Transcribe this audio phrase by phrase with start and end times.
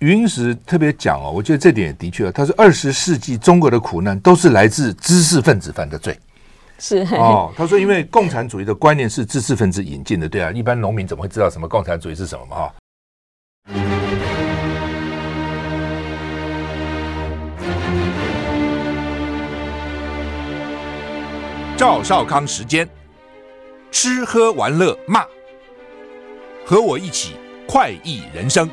[0.00, 6.16] 余英时特别讲哦，我觉得这点也的确，他说二十世纪中国的苦难都是来自知识分子犯的罪。
[6.78, 12.56] 是哦，他说因为共产主义的观念是知识分子引进的，对啊，一般农民怎么会知道什么共产主义是什么嘛？
[12.56, 12.74] 哈。
[21.76, 22.88] 赵少康时间，
[23.90, 25.24] 吃喝玩乐骂，
[26.64, 27.34] 和我一起
[27.66, 28.70] 快意人生。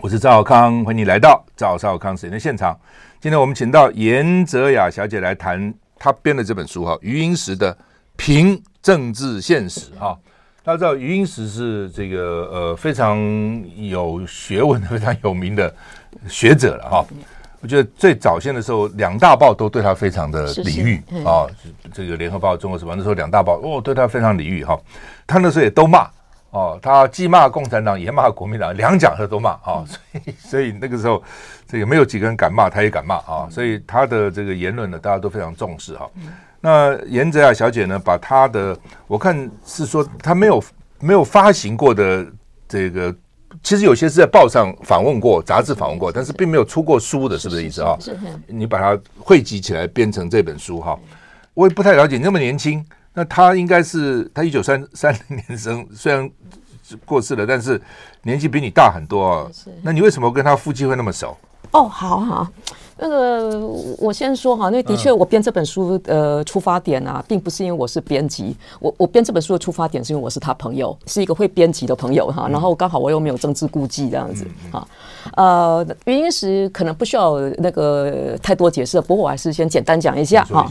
[0.00, 2.78] 我是赵康，欢迎你来到赵少康时间的现场。
[3.20, 7.72] 今天我们请到严泽雅小姐来谈她编的这本书哈，余英时的
[8.16, 10.18] 《评政治现实》哈。
[10.64, 13.18] 大家知道余英时是这个呃非常
[13.76, 15.72] 有学问、 非常有名的
[16.28, 17.04] 学者了哈。
[17.62, 21.46] 我觉得最早先的时候，两大报都对他非常的礼遇啊。
[21.94, 24.78] 这个《联合报》《中国时报》那时候两大报哦对他非常礼遇哈。
[25.26, 26.06] 他那时候也都骂。
[26.50, 31.22] 哦，他既骂共产党，也骂国民党，两讲他都骂啊、哦，所以所以那个时候，
[31.66, 36.10] 这个没有几个人敢骂，他也敢骂啊、哦，所以他的这个言论呢，大家都非常重视哈、哦。
[36.60, 40.62] 那颜哲雅小姐呢，把她的我看是说他没有
[41.00, 42.26] 没有发行过的
[42.68, 43.14] 这个，
[43.62, 47.96] 其实有些是在报上访问过，杂志访问过，但是并没有出过书的，是不是意思啊？
[48.00, 48.16] 是。
[48.46, 50.98] 你把它汇集起来编成这本书哈，
[51.54, 52.84] 我也不太了解，你那么年轻。
[53.14, 56.30] 那他应该是他一九三三零年生，虽然
[57.04, 57.78] 过世了，但是
[58.22, 59.50] 年纪比你大很多啊。
[59.82, 61.36] 那你为什么跟他夫妻会那么熟？
[61.72, 62.48] 哦，好好。
[62.98, 63.58] 那个，
[63.98, 72.46] 我先说哈，那的确，我编这本书呃出发点啊，并不是因为我是编辑，我我编这本书的出发点是因为我是他朋友，是一个会编辑的朋友哈。
[72.48, 74.86] 然后刚好我又没有政治顾忌这样子哈。
[75.34, 80.68] 呃，原因时可能不需要那个太多解释，不过我还是先简单讲一下哈。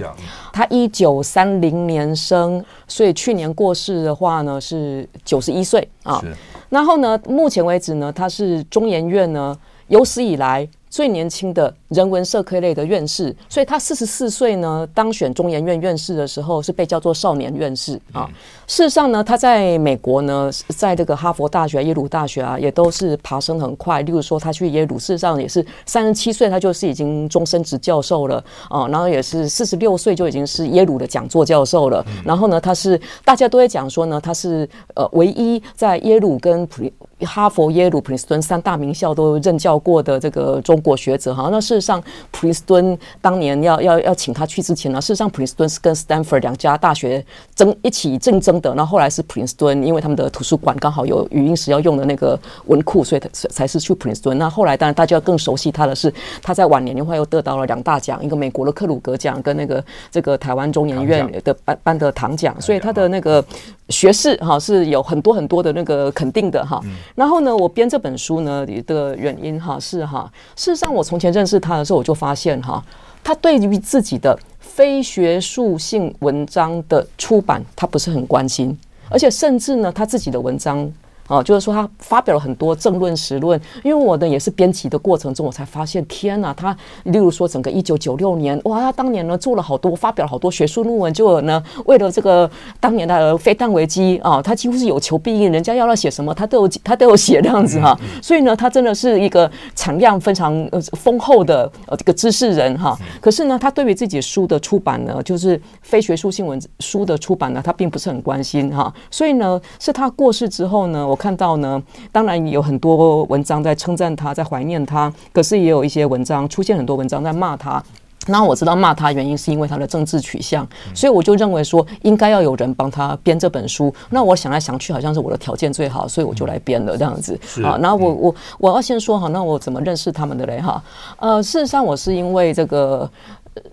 [0.53, 6.21] 他一九三零年生，所以去年过世的话呢是九十一岁啊。
[6.69, 9.57] 然后呢，目前为止呢，他是中研院呢
[9.89, 18.29] 有史以来最年轻的人文社科类的院士，所以他四十四岁呢当选中研院院士的时候是被叫做少年院士啊。
[18.67, 24.01] 事实上呢，他在美国呢，在这个哈佛大学、耶鲁大学啊，也都是爬升很快。
[24.01, 28.87] 例如说，他去耶鲁，事实上也是三十七岁，他就是已经终身职教授了啊。
[28.87, 32.05] 然后也是四十六岁就已经是耶鲁的讲座教授了。
[32.23, 36.91] 然后呢，他是大家都会讲说呢，他是呃唯一在耶鲁跟普林
[37.27, 40.81] 哈佛、耶鲁、普林斯顿三大名校都任教过的这个中。
[40.81, 47.25] 国学者哈，那事实上普林斯顿当年要要要请他去之前呢，事实上普林斯顿是跟斯坦福两家大学
[47.55, 48.73] 争一起竞争的。
[48.75, 54.37] 那后，后来是普林斯顿，因为他们的图书馆刚好有语音时要用的那个文库，所以他才是去普林斯顿。
[54.37, 63.43] 那后来当然大家更熟悉他的是，他在晚年的话又得到了两大奖，一个美国的克鲁格奖跟那个这个台湾中研院的颁颁的唐奖，所以他的那个
[63.89, 66.81] 学士哈是有很多很多的那个肯定的哈。
[67.15, 70.31] 然后呢，我编这本书呢的原因哈是哈。
[70.55, 72.83] 事实上，我从前认识他的时候，我就发现哈，
[73.23, 78.77] 他对于自己的非学术性文章的出版，他不是很关心，
[79.09, 80.91] 而且甚至呢，他自己的文章。
[81.31, 86.75] 啊，就是说他发表了很多政论实论，因为我呢也是编辑的过程中，我才发现，天呐，他
[87.05, 102.93] 例如说整个一九九六年，哇，他当年呢做了好多，发表了好多学术论文，就呢为了这个当年的飞弹危机啊，他几乎是有求必应，人家要他写什么，他都有他都有写这样子哈，所以呢，他真的是一个产量非常呃丰厚的呃这个知识人哈。
[103.21, 108.93] 可是呢，他对于自己书的出版呢，就是非学术性文书的出版呢，他并不是很关心哈。
[109.09, 111.17] 所以呢，是他过世之后呢，我。
[111.21, 111.79] 看到呢，
[112.11, 117.83] 当然有很多文章在称赞他，在怀念他，可是也有一些文章出现很多文章在骂他。
[118.27, 123.93] 那我知道骂他原因是因为他的政治取向，所以我就认为说应该要有人帮他编这本书。
[124.09, 127.77] 那我想来想去，好像是我的条件最好，所以我就来编了这样子啊。
[127.79, 130.81] 那我我我要先说哈，那我怎么认识他们的嘞哈？
[131.19, 133.09] 呃，事实上我是因为这个。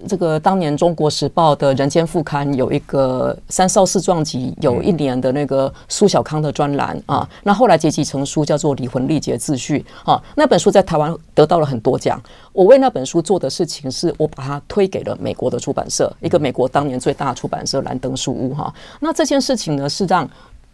[0.08, 7.28] 这个当年《中国时报》的人间副刊有一个三少四壮集，有一年的那个苏小康的专栏啊。
[7.44, 10.20] 那后来结集成书，叫做《离魂力竭自序》啊。
[10.34, 12.20] 那本书在台湾得到了很多奖。
[12.52, 18.74] 我为那本书做的事情，是我把它推给了美国的出版社，一个美国当年最大的出版社兰登书屋哈。
[18.98, 20.28] 那这件事情呢，是让。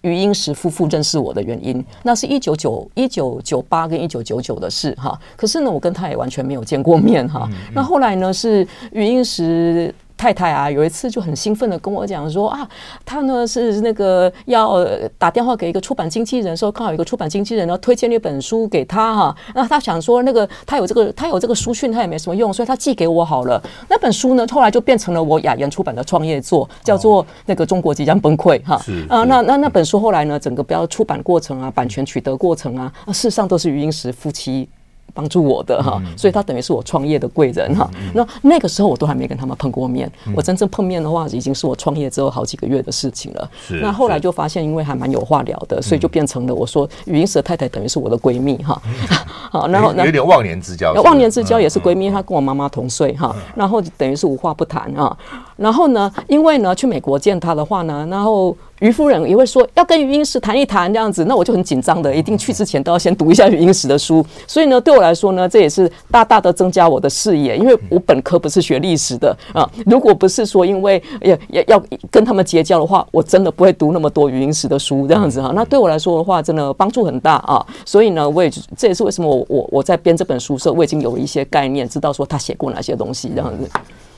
[0.05, 5.19] 余英时夫妇认识我的原因，那是一九九一九九八跟一九九九的事哈。
[5.35, 7.49] 可是呢，我跟他也完全没有见过面哈。
[7.75, 9.93] 那后来呢，是余英时。
[10.17, 12.67] 太太啊，有一次就很兴奋的跟我讲说啊，
[13.05, 14.87] 他呢是那个要
[15.19, 23.63] 打电话给一个出版经纪人，说刚好有一个出版经纪人呢推荐一本书给他哈，那他想说那个他有这个他有这个书讯，他也没什么用，所以他寄给我好了。
[23.89, 28.81] 那本书呢，后来就变成了我雅言出版的创业作，叫做那个中国即将崩溃哈。
[29.09, 34.69] 啊，那那那本书后来呢，整个不要出版过程啊，版权取得过程啊，事实上都是余英时夫妻。
[35.13, 37.89] 帮助我的哈，所以他等于是我创业的贵人哈。
[38.15, 43.51] 那那个时候我都还没跟他们碰过面，我真正碰面的话，已经是我创业之后好几个月的事情了。
[43.81, 48.81] 那后来就发现，因为还蛮有话聊的，所以就变成了我说语音蛇太太等于是我的闺蜜哈。
[49.53, 53.35] 好，然后有点忘年之交，忘年之交也是闺蜜，她跟我妈妈同岁哈。
[53.55, 55.17] 然后等于是无话不谈啊。
[55.57, 58.57] 然后呢，因为呢去美国见他的话呢，然后。
[58.81, 64.23] 余夫人也会说要跟余英时谈一谈这样子，那我就很紧张的，一定去之前都要先读一下余英时的书。
[64.49, 69.67] 所以呢，对我来说呢，这也是大大的增加我的视野，因为我本科不是学历史的啊。
[69.87, 75.53] 如果不是说因为要要要跟他们结交的话，我真的不会读那么多余英时的书这样子哈。
[75.55, 77.65] 那对我来说的话，真的帮助很大啊。
[77.87, 83.71] 所以呢，我也这也是为什么我我我在编这本书的时候，我已经有一些概念，知道说他写过哪些东西这样子。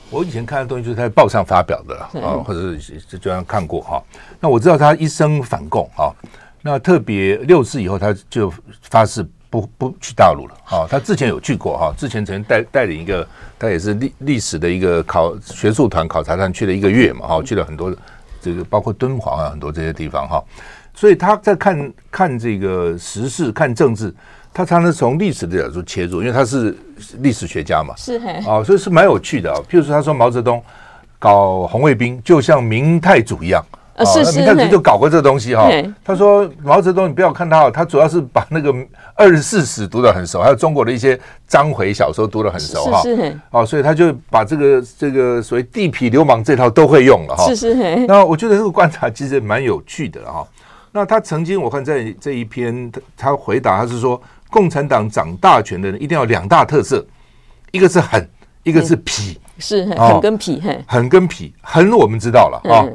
[0.09, 4.01] 我以前看的东西就是他在报上发表的啊，或者是就这样看过哈。
[4.39, 6.07] 那我知道他一生反共啊，
[6.61, 8.51] 那特别六四以后他就
[8.83, 10.87] 发誓不不去大陆了啊。
[10.89, 13.27] 他之前有去过哈，之前曾经带带领一个
[13.59, 17.93] 他也是历历史的一个考学术团考察团去了一个月嘛哈，去了很多
[18.41, 20.43] 这个包括敦煌啊很多这些地方哈。
[20.93, 24.13] 所以他在看看这个时事看政治。
[24.57, 26.75] 他常常从历史的角度切入，因为他是
[27.19, 29.61] 历史学家嘛，是嘿，哦，所以是蛮有趣的啊。
[29.69, 30.59] 譬如说，他说毛泽东
[31.19, 33.63] 搞红卫兵就像明太祖一样，
[33.95, 35.69] 啊，是是，明太祖就搞过这东西哈。
[36.03, 38.73] 他说毛泽东，你不要看他哦，他主要是把那个
[39.13, 43.03] 二十四史读得很熟，还有中国的一些章回小说读得很熟哈。
[43.03, 47.45] 是哦，所以他就把这个这个所谓地痞流氓这套都会用了哈。
[47.49, 50.43] 是是，那我觉得这个观察其实蛮有趣的哈。
[50.91, 54.19] 那他曾经我看在这一篇他他回答他是说。
[54.49, 57.05] 共产党掌大权的人一定要两大特色，
[57.71, 58.29] 一个是狠，
[58.63, 62.61] 一个是痞，是狠跟痞，狠跟痞，狠我们知道了。
[62.71, 62.85] 啊。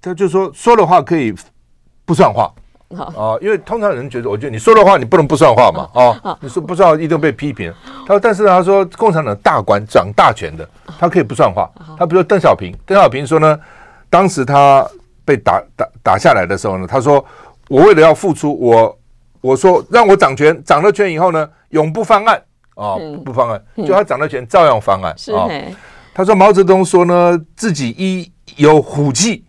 [0.00, 1.34] 他就说说的话可以
[2.04, 2.52] 不算话，
[2.90, 7.72] 啊，因为通常人觉得，我觉得你说的话你不能不算话嘛，啊，你说不算话一定被批评。
[8.06, 10.68] 他说，但是他说共产党大官掌大权的，
[10.98, 11.70] 他可以不算话。
[11.98, 13.58] 他比如说邓小平，邓小平说呢，
[14.10, 14.86] 当时他
[15.24, 17.24] 被打打打下来的时候呢，他说
[17.68, 18.98] 我为了要付出我。
[19.44, 22.42] 我说让我掌权，掌了权以后呢，永不翻案。
[22.76, 23.62] 啊，不翻案。
[23.76, 25.14] 就他掌了权，照样翻案。
[25.36, 25.46] 啊。
[26.14, 29.44] 他说毛泽东说呢，自己一有虎气，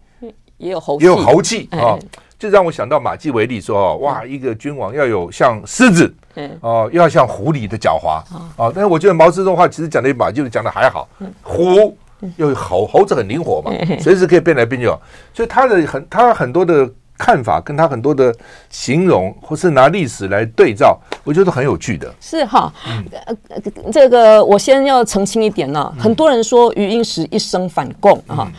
[0.57, 1.69] 也有猴，也有猴气。
[1.71, 1.97] 啊，
[2.37, 6.13] 就让我想到马基维利说哦，哇，一个君王要有像狮子，
[6.59, 8.21] 哦，又要像狐狸的狡猾。
[8.57, 8.69] 啊。
[8.75, 11.07] 但是我觉得毛泽东的话其实讲的马基维利讲的还好，
[11.41, 11.97] 虎
[12.35, 13.71] 又猴，猴子很灵活嘛，
[14.01, 14.87] 随时可以变来变去，
[15.33, 16.91] 所以他的很他很多的。
[17.17, 18.35] 看法跟他很多的
[18.69, 22.13] 形容，或是拿历史来对照，我觉得很有趣的。
[22.19, 25.93] 是哈，嗯、这个我先要澄清一点呢。
[25.99, 28.51] 很多人说余英时一生反共啊。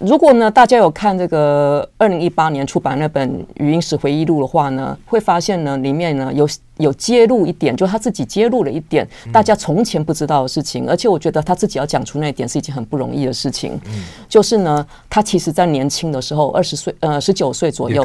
[0.00, 6.48] 如果呢，大家有看这个二零一八年出版那本《语音时回忆录》的话呢，会发现呢，里面呢有
[6.78, 13.80] 有揭露一点，就他自己揭露了一点大家从前不知道的事情，而且我觉得他自己要讲出那一点是一件很不容易的事情。
[14.28, 18.04] 就是呢，他其实在年轻的时候，二十岁呃十九岁左右，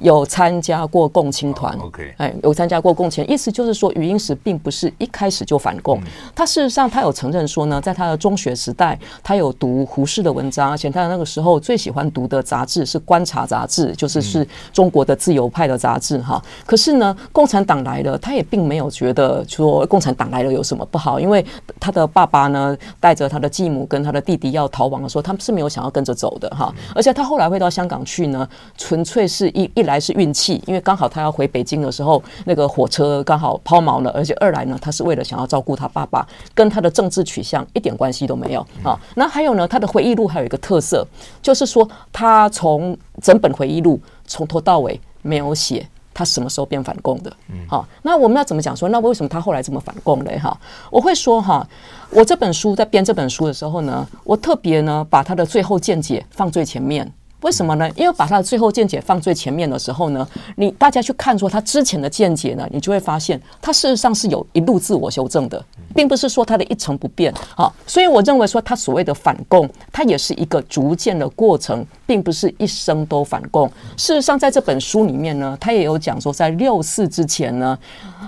[0.00, 1.74] 有参加过共青团。
[1.78, 5.98] OK，哎，有参加过共青，意思就是说语音时并不是一开始就反共，
[6.34, 11.21] 他事实上他有承认说呢，在他的中学时代，他有读胡适的文章，而且他的那个。
[11.24, 16.42] 时候最喜欢读的杂志是《观察》杂志，就是是中国的自由派的杂志哈。
[16.66, 21.44] 可是呢，共产党来了，他也并没有觉得说共产党来了有什么不好，因为
[21.80, 26.72] 他的爸爸呢带着他的继母跟他的弟弟要逃亡的时候，他们是没有想要跟着走的哈。
[26.94, 38.98] 而且他后来会到香港去呢，纯粹是一一来是运气，因为刚好他要回北京的时候，那个火车刚好抛锚了，而且二来呢，他是为了想要照顾他爸爸，跟他的政治取向一点关系都没有啊。
[39.14, 41.06] 那还有呢，他的回忆录还有一个特色。
[41.40, 47.32] 就是说，他从整本回忆录从头到尾没有写他什么时候变反共的。
[47.48, 48.88] 嗯，好，那我们要怎么讲说？
[48.88, 50.38] 那为什么他后来这么反共嘞？
[50.38, 50.56] 哈，
[50.90, 51.66] 我会说哈，
[52.10, 57.10] 我这本书在编这本书的时候呢，我特别呢把他的最后见解放最前面。
[57.42, 57.88] 为什么呢？
[57.96, 65.62] 因为把他的最后见解放最前面的时候呢，你大家去看说他之前的见解呢，你就会发现他事实上是有一路自我修正的，
[65.94, 67.70] 并不是说他的一成不变啊。
[67.86, 73.68] 所以我认为说他所谓的反共，他也是一个逐渐的过程，并不是一生都反共。
[73.96, 77.76] 事实上，在这本书里面呢，他也有讲说，在六四之前呢，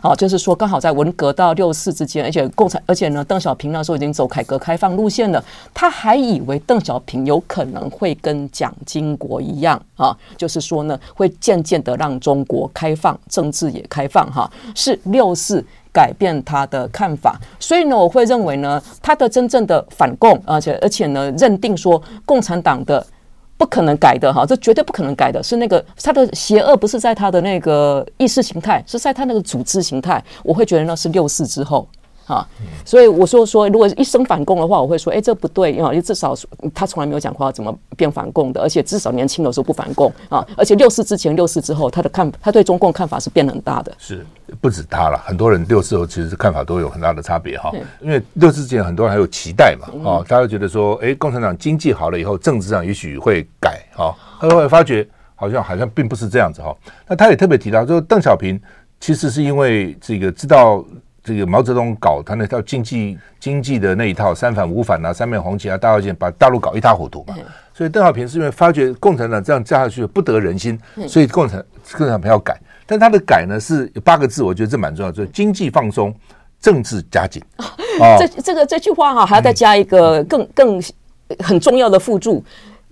[0.02, 5.42] 啊，就是说刚好在文革到六四之间，而且共产，而且呢，邓小平那时候已经走改革开放路线了，
[5.72, 9.03] 他还以为邓小平有可能会跟蒋经。
[9.04, 23.06] 中国一样啊，就是说呢，会渐渐的让中国开放，政治也开放哈，是六四改变他的看法，所以呢，我会认为呢，他的真正的反共，而且而且呢，认定说共产党的
[23.58, 31.86] 不可能改的哈，这绝对不可能改的，是那个他的邪恶不是在他的那个意识形态，是在他那个组织形态，我会觉得那是六四之后。
[32.26, 32.46] 啊，
[32.84, 36.34] 所以我说说，如果一生反共的话，我会说，哎，这不对啊，因为至少
[36.74, 43.94] 他从来没有讲过要怎么变反共的，而且至少年轻的时候不反共啊，而且六四之前、六四之后，他的看他对中共看法是变很大的。
[43.98, 44.24] 是
[44.60, 56.74] 不止他了，很多人六四后其实看法都有很大的差别哈，因为六四之前很多人还有期待嘛，啊，大家觉得说，哎，共产党经济好了以后，政治上也许会改啊，后来发觉好像好像并不是这样子哈。
[57.06, 58.58] 那他也特别提到，说邓小平
[58.98, 60.82] 其实是因为这个知道。
[61.24, 67.34] 这个毛泽东搞他那套经济经济的那一套三反五反啊，三面红旗啊，大跃进把大陆搞一塌糊涂嘛。
[67.72, 70.78] 所以邓小平是因为发觉共产党这样加下去不得人心，
[71.08, 72.60] 所以共产共产党要改。
[72.86, 76.14] 但他的改呢是有八个字，我觉得这蛮重要，就是经济放松，
[76.60, 77.42] 政治加紧。
[77.98, 80.82] 哦，这这个这句话哈还要再加一个更更
[81.38, 82.44] 很重要的附注。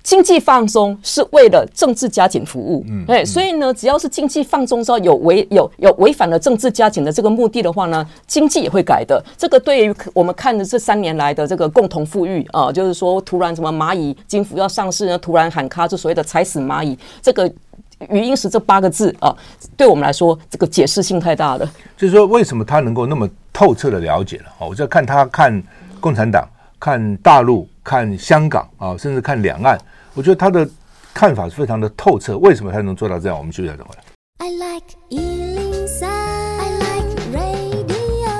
[0.02, 9.22] 经济放松是为了政治加紧服务，嗯，哎，所以呢，只要是经济放松之后有违有有违反了政治加紧的这个目的的话呢，经济也会改的。
[9.38, 17.46] 这个对于我们看的这三年来的这个共同富裕啊，就是说突然什么蚂蚁金服要上市呢，突然喊卡，就所谓的踩死蚂蚁，这个
[18.08, 19.34] 语音是这八个字啊，
[19.76, 21.70] 对我们来说这个解释性太大了。
[21.96, 24.44] 就是说，为什么他能够那么透彻的了解了？
[24.58, 25.62] 哦，我在看他看
[26.00, 26.48] 共产党，
[26.82, 29.78] 看大陆，看香港啊，甚至看两岸。
[30.14, 30.68] 我觉得他的
[31.14, 33.38] 看法是非常的透彻，为什么他能做到这样？
[33.38, 34.02] 我们休息一下再回来。
[34.38, 38.32] I like 103, I like radio。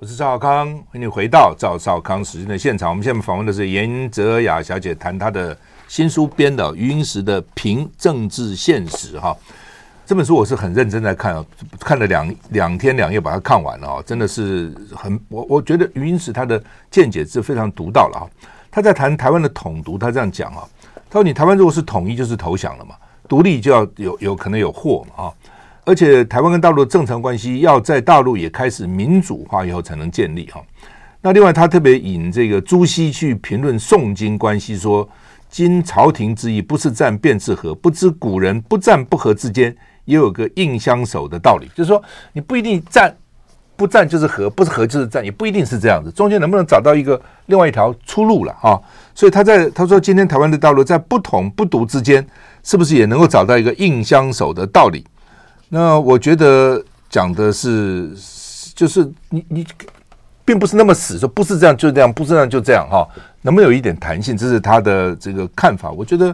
[0.00, 2.88] 我是赵少康，欢迎回到赵少康时间的现场。
[2.88, 5.54] 我们现在访问的是严哲雅小姐，谈她的
[5.86, 9.36] 新书编的《余英时的评政治现实》哈。
[10.06, 11.44] 这本书我是很认真在看啊，
[11.80, 18.28] 看了两两天两夜把它看完了啊，真的是很我我觉得余英时他的见解是非常独到了啊。
[18.70, 20.68] 他在谈台湾的统独，他这样讲啊，
[21.08, 22.94] 他说：“你台湾如果是统一，就是投降了嘛，
[23.26, 25.32] 独立就要有有可能有祸嘛啊，
[25.86, 30.62] 而且台湾跟大陆的正常关系要在大陆也开始民主化以后才能建立哈。
[31.22, 35.08] 那另外，他特别引这个朱熹去评论宋金关系，说
[35.48, 43.14] ：‘今朝廷之意不是战便是和，不知古人不战不和之间也有个硬相守的道理，就是说你不一定战。’”
[43.76, 46.08] 不战就是和，不是和就是战，也不一定是这样子。
[46.12, 48.78] 中间能不能找到一个另外一条出路了啊？
[49.16, 52.24] 所以他在他说，今天台湾的道路在不统不独之间，
[52.62, 55.04] 是不是也能够找到一个硬相守的道理？
[55.70, 56.80] 那我觉得
[57.10, 58.12] 讲的是，
[58.76, 59.66] 就是你你
[60.44, 63.04] 并不是那么死，说不是这样就这样，不是这样就这样哈。
[63.42, 64.36] 能不能有一点弹性？
[64.36, 66.32] 这是他的这个看法，我觉得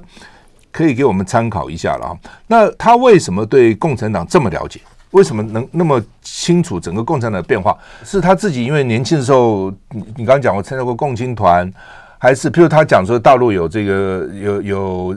[0.70, 2.18] 可以给我们参考一下了啊。
[2.46, 4.80] 那他为什么对共产党这么了解？
[5.12, 7.76] 为什么能那么清楚整个共产党的变化？
[8.04, 11.68] 是他自己因为年轻的时候，你刚刚讲过参加过共青团，
[12.16, 15.16] 还是譬如他讲说大陆有这个有有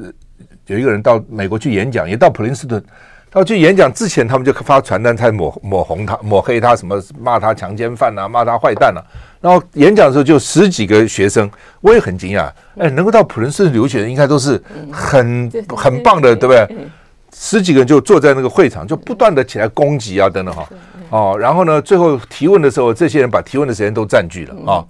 [0.66, 2.84] 有一个人到美国去演讲，也到普林斯顿，
[3.30, 9.02] 到去演讲之前，他们就发传单，才抹抹红他、抹黑他，什么骂他强奸犯啊，骂他坏蛋啊。
[9.44, 16.88] 然后演讲的时候就十几个学生，我也很惊讶，哎，能够到普林斯顿留学的应该都是很很棒的，对不对？
[17.36, 20.70] 十几个人就坐在那个会场，就不断的起来攻击啊，等等哈，
[21.10, 24.86] 哦，然后呢，最后提问的时候，这些人把提问的时间都占据了啊。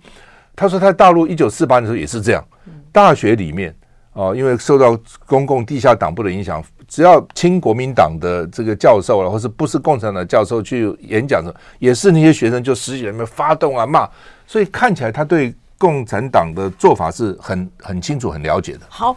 [0.55, 2.45] 他说，他在大陆一九四八年的时候也是这样，
[2.91, 3.75] 大学里面
[4.13, 4.95] 啊，因为受到
[5.25, 14.07] 公共地下党部的影响，只要亲国民党的这个教授了，或是不是共产党教授去演讲的，也是那些学生就十几人发动啊骂，
[14.47, 18.81] 所以看起来他对共产党的做法是很很清楚、很了解的。
[18.89, 19.15] 好，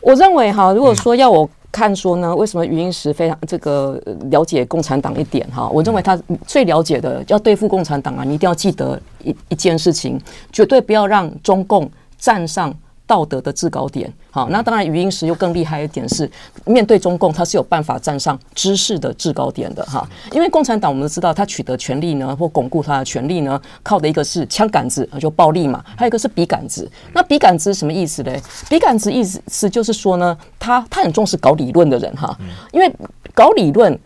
[0.00, 1.48] 我认为哈，如果说要我。
[1.74, 5.68] 看说呢，为什么余英时非常这个了解共产党一点哈？
[5.68, 6.16] 我认为他
[6.46, 10.16] 最了解的，要对付共产党啊，你一定要记得一一件事情，
[10.52, 12.72] 绝对不要让中共站上
[13.06, 14.12] 道德的制高点。
[14.30, 16.30] 好，那当然余英时又更厉害一点是，
[16.64, 20.08] 面对中共，他是有办法站上知识的制高点的哈。
[20.32, 26.90] 因为共产党我们都知道，他取得权力呢，或巩固他的权力呢，靠的一个是枪杆子，就暴力嘛；还有一个是笔杆子。
[27.12, 28.42] 那笔杆子是什么意思嘞？
[28.68, 32.36] 笔杆子意思是就是说呢，他他很重视搞理论的人哈，
[32.72, 32.92] 因为
[33.34, 33.98] 搞理论。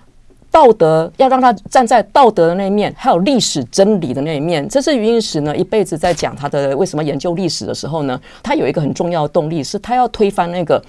[0.50, 4.69] 道德要让他站在道德的那一面，还有历史真理的那一面。
[4.69, 10.83] 这是余英时呢一辈子在讲他的为什么研究历史的时候呢，他有一个很重要的动力，是他要推翻那个。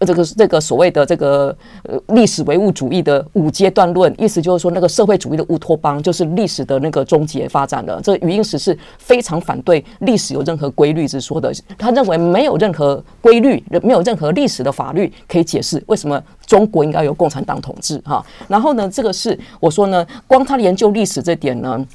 [0.00, 8.00] 这个这个所谓的这个呃历史唯物主义的五阶段论，意思就是说，那个社会主义的乌托邦就是历史的那个终结发展了。
[8.02, 18.24] 这个余英时是非常反对历史有任何规律之说的，他认为没有任何规律，没有任何历史的法律可以解释为什么中国应该由共产党统治哈。
[18.48, 21.86] 然后呢，这个是我说呢，光他研究历史这点呢。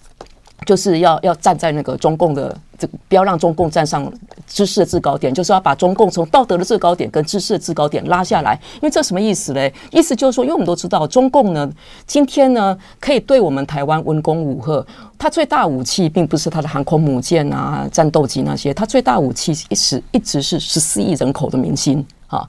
[0.68, 4.12] 就是要要站在那个中共的这，不要让中共站上
[4.46, 8.60] 知识的制高点，就是要把中共从道德的制高点跟知识的制高点拉下来。
[8.76, 9.74] 因为这什么意思嘞？
[9.92, 11.72] 意思就是说，因为我们都知道，中共呢，
[12.06, 14.86] 今天呢，可以对我们台湾文攻武吓，
[15.18, 22.46] 它最大武器并不是它的航空母舰啊、战斗机那些，它最大武器一直一直是十四亿人口的民心啊，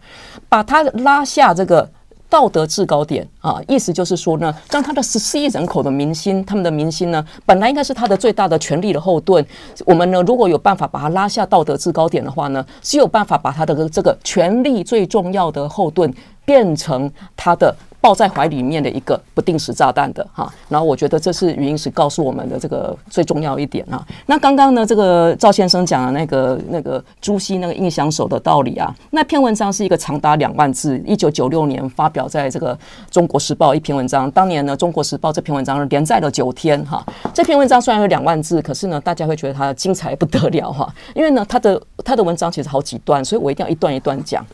[0.49, 1.89] 把它拉下这个。
[2.31, 9.45] 道德制高点啊，意思就是说呢，让他的十四亿人口的民心，他们的民心呢，本来应该是他的最大的权力的后盾。
[9.87, 16.13] 我们呢，如果有办法把他拉下道德制高点的话呢，只有办法把他的这个权力最重要的后盾
[16.49, 17.75] 变成他的。
[18.01, 24.07] 抱在怀里面的一个不定时炸弹的哈，然后我觉得这是语音时告诉我们的这个最重要一点啊。
[24.27, 32.73] 那刚刚呢，这个赵先生讲的那个那个朱熹那个印象手的道理啊，那篇文章是一个长达两万字，一九九六年发表在这个
[33.11, 34.31] 《中国时报》一篇文章。
[34.31, 37.05] 当年呢，《中国时报》这篇文章连载了九天哈。
[37.35, 44.47] 这篇文章虽然有两万字，可是呢，大家会觉得它精彩不得了哈，因为呢，它的它的文章其实好几段，所以我一定要一段一段讲。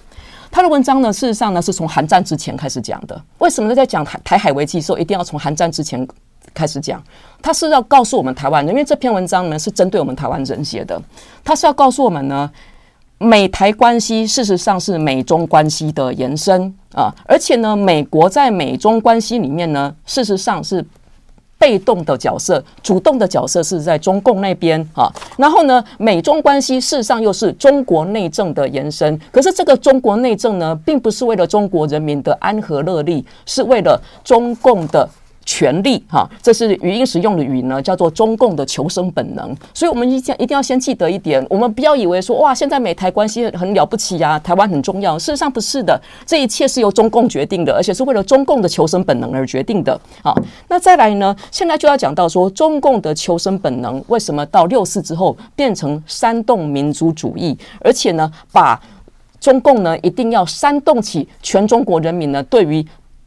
[0.55, 3.21] 他的文章呢，事实上呢，是从韩战之前开始讲的。
[3.39, 3.75] 为什么呢？
[3.75, 6.07] 在讲台台海危机的时候，一定要从韩战之前
[6.55, 7.03] 开始讲？
[7.43, 11.03] 他是要告诉我们台湾人，因为这篇文章呢是针对我们台湾人写的。
[11.43, 12.49] 他是要告诉我们呢，
[13.19, 20.87] 美台关系事实上是美中关系的延伸啊，而且呢，美国在美中关系里面呢，事实上是。
[21.59, 25.11] 被动的角色，主动的角色是在中共那边啊。
[25.37, 29.19] 然后呢，美中关系事实上又是中国内政的延伸。
[29.31, 35.09] 可是这个中国内政呢，并不是为了中国人民的安和乐利，是为了中共的。
[35.45, 39.55] 权力哈，这是语音时用的语呢，叫做中共的求生本能。
[39.73, 45.19] 所以，我们一定一定要先记得一点，我们不要以为说哇，现在美台关系很了不起呀，台湾很重要。
[45.19, 50.01] 事实上不是的，这一切是由中共决定的，而且是为了中共的求生本能而决定的。
[50.23, 50.35] 好，
[50.69, 58.81] 那再来呢，现在就要讲到说，中共的求生本能为什么到六四之后变成煽动民族主义，而且呢，把
[59.41, 62.85] 中共呢一定要煽动起全中国人民呢对于。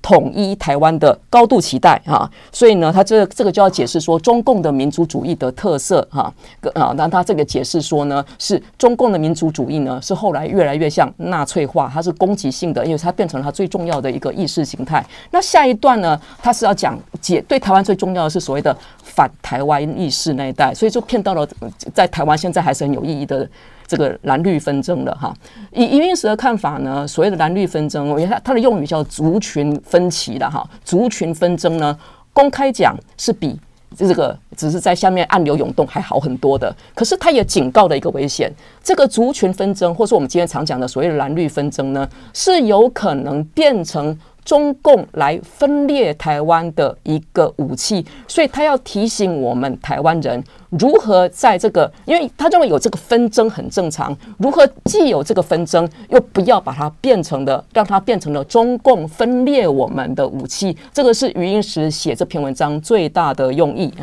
[0.08, 6.34] 统一台湾的高度期待哈，所以呢，他这这个就要解释说中共的民族主义的特色哈
[6.76, 15.06] 啊，那他这个解释说呢，是中共的民族主义呢，是后来越来越像纳粹化，它是攻击性的，因为它变成了它最重要的一个意识形态。
[15.32, 21.46] 那下一段呢，他是要讲解对台湾最重要的是所谓的反台湾意识那一代，所以就骗到了
[21.94, 23.46] 在台湾现在还是很有意义的。
[23.88, 25.34] 这个蓝绿纷争了哈，
[25.72, 31.98] 以余英时的看法呢，所谓的蓝绿纷争，我觉得它的用语叫族群分歧的哈，族群纷争呢，
[32.34, 33.58] 公开讲是比
[33.96, 38.52] 这个只是在下面暗流涌动还好很多的，可是它也警告了一个危险，
[38.84, 44.18] 这个族群纷争，或是我们今天常讲的所谓的蓝绿纷争呢，是有可能变成。
[44.48, 60.78] 中共来分裂台湾的一个武器，所以他要提醒我们台湾人如何在这个，因为他认为有这个纷争很正常，如何既有这个纷争，又不要把它变成的，让它变成了中共分裂我们的武器。
[60.94, 63.94] 这个是余英时写这篇文章最大的用意。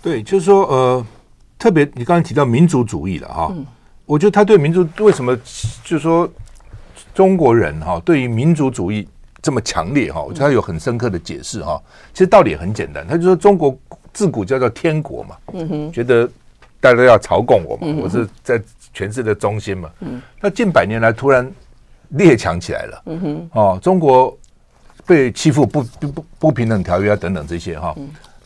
[0.00, 1.06] 对，就是说，呃，
[1.58, 3.54] 特别你刚才提到民族主义了哈，
[4.06, 5.36] 我觉得他对民族为什么，
[5.84, 6.26] 就是说
[7.12, 9.06] 中国人哈，对于民族主义。
[9.42, 11.82] 这么强烈哈，我觉得他有很深刻的解释哈。
[12.14, 13.76] 其实道理也很简单，他就说中国
[14.12, 16.28] 自古叫做天国嘛，嗯哼，觉得
[16.80, 18.62] 大家要朝贡我嘛，我是在
[18.94, 19.90] 全世界的中心嘛。
[19.98, 21.50] 嗯，那近百年来突然
[22.10, 24.38] 列强起来了，嗯哼，哦，中国
[25.04, 27.92] 被欺负不不不平等条约啊等等这些哈，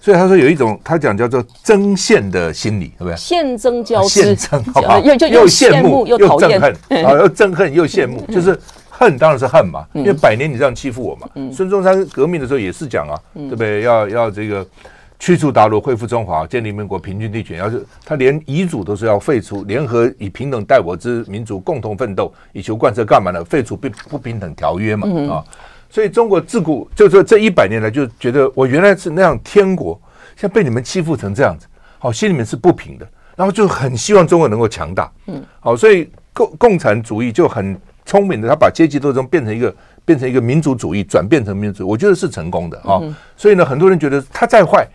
[0.01, 3.15] 所以他说有一种他讲叫做争羡的心理，对不对？
[3.17, 4.99] 羡争交织，羡争好不好？
[5.01, 6.59] 又又羡慕又讨厌，
[7.05, 8.59] 啊，又憎恨又羡慕，就是。
[8.99, 11.29] 恨当然是恨嘛，因为百年你这样欺负我嘛。
[11.53, 13.83] 孙中山革命的时候也是讲啊，对不对？
[13.83, 14.67] 要要这个
[15.19, 23.45] 驱除鞑虏，恢复中华，建立民国，平均地权，要是他连遗嘱都是要废除，联合以平等待我之民族共同奋斗，以求贯彻干嘛呢？
[23.45, 25.45] 废除不不平等条约嘛啊！
[25.89, 29.99] 所以中国自古就说这一百年来就觉得我原来是那样天国，
[30.37, 31.67] 现在被你们欺负成这样子，
[31.99, 43.03] 好，心里面是不平的，然后就很希望中国能够强大，嗯，好，所以共共产主义就很聪明的，他把阶级斗争变成一个变成一个民族主义，转变成民族主义，我觉得是成功的啊。
[43.37, 44.89] 所以呢，很多人觉得他再坏。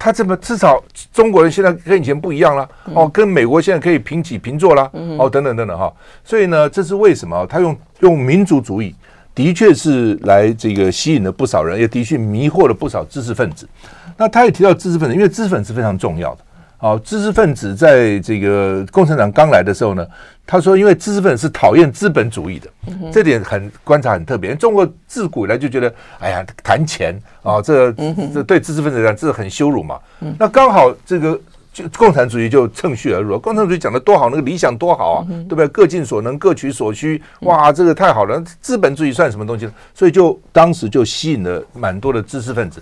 [0.00, 0.80] 他这么至少
[1.12, 7.44] 中国人现在跟以前不一样了哦，跟美国现在可以平起平坐了哦，等等等等哈，所以呢，这是为什么？
[7.48, 8.94] 他用用民族主义
[9.34, 13.68] 的确是来这个吸引了不少人，也的确迷惑了不少知识分子。
[14.16, 16.44] 那他也提到知识分子，因为知识分子是非常重要的。
[16.80, 20.06] 好，知识分子在这个共产党刚来的时候呢，
[20.46, 22.70] 他说，因为知识分子是讨厌资本主义的，
[23.12, 24.54] 这点很观察很特别。
[24.54, 27.92] 中国自古以来就觉得，哎呀，谈钱啊，这
[28.32, 29.98] 这对知识分子来讲，这是很羞辱嘛。
[30.38, 31.36] 那刚好这个
[31.72, 35.66] 就共产主义就趁虚而入，共产主义讲的多好，那个理想多好啊，对不对？
[35.66, 38.40] 各尽所能，各取所需，哇，这个太好了。
[38.60, 39.68] 资本主义算什么东西？
[39.94, 42.80] 所以就当时就吸引了蛮多的知识分子。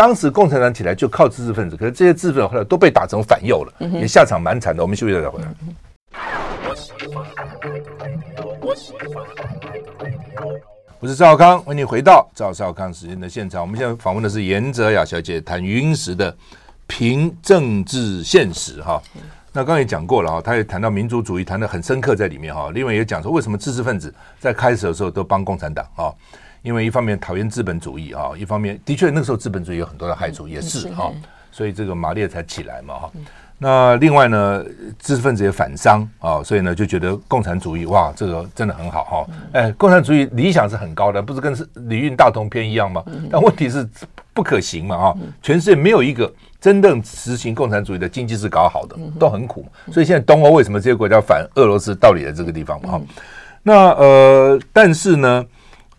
[0.00, 4.82] 当时共产党起来就靠知识分子，可是这些知识分子后来都被打成反右了，也下场蛮惨的。
[4.82, 5.48] 我们休息再回来。
[11.00, 13.60] 我是赵少康，欢迎你回到赵少康时间的现场。
[13.60, 16.34] 我们现在访问的是严泽雅小姐，谈余英时的
[16.86, 19.02] 评政治现实哈。
[19.52, 22.70] 那刚才也讲过了哈，她也谈到民族主义，谈得很深刻在里面哈。
[22.72, 26.08] 另外也讲说，为什么知识分子在开始的时候都帮共产党啊？
[26.62, 31.10] 因为一方面讨厌资本主义啊，一方面的确那个时候资本主义有很多的害处，也是哈，
[31.50, 33.10] 所以这个马列才起来嘛哈。
[33.62, 34.64] 那另外呢，
[34.98, 39.26] 知识分子也反商啊，所以呢就觉得共产主义哇，这个真的很好哈。
[39.52, 43.04] 哎，共产主义理想是很高的，不是跟《李运大同篇》一样吗？
[43.30, 43.86] 但问题是
[44.32, 45.16] 不可行嘛哈。
[45.42, 49.66] 全世界没有一个真正实行共产主义的经济是搞好的，都很苦。
[49.92, 53.00] 所以现在东欧为什么这些国家反俄罗斯，道理在这个地方嘛哈。
[53.62, 55.44] 那呃，但是呢。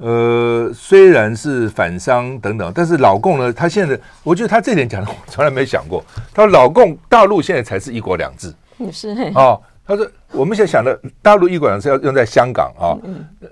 [0.02, 6.04] 呃，虽然是反商等等，但是老共呢，他现在，我觉得他这点讲的，我从来没想过。
[6.34, 8.54] 他说老共大陆现在才是一国两制，
[8.92, 9.62] 是哦。
[9.84, 12.96] 他说我们现在想的大陆一国两制要用在香港啊，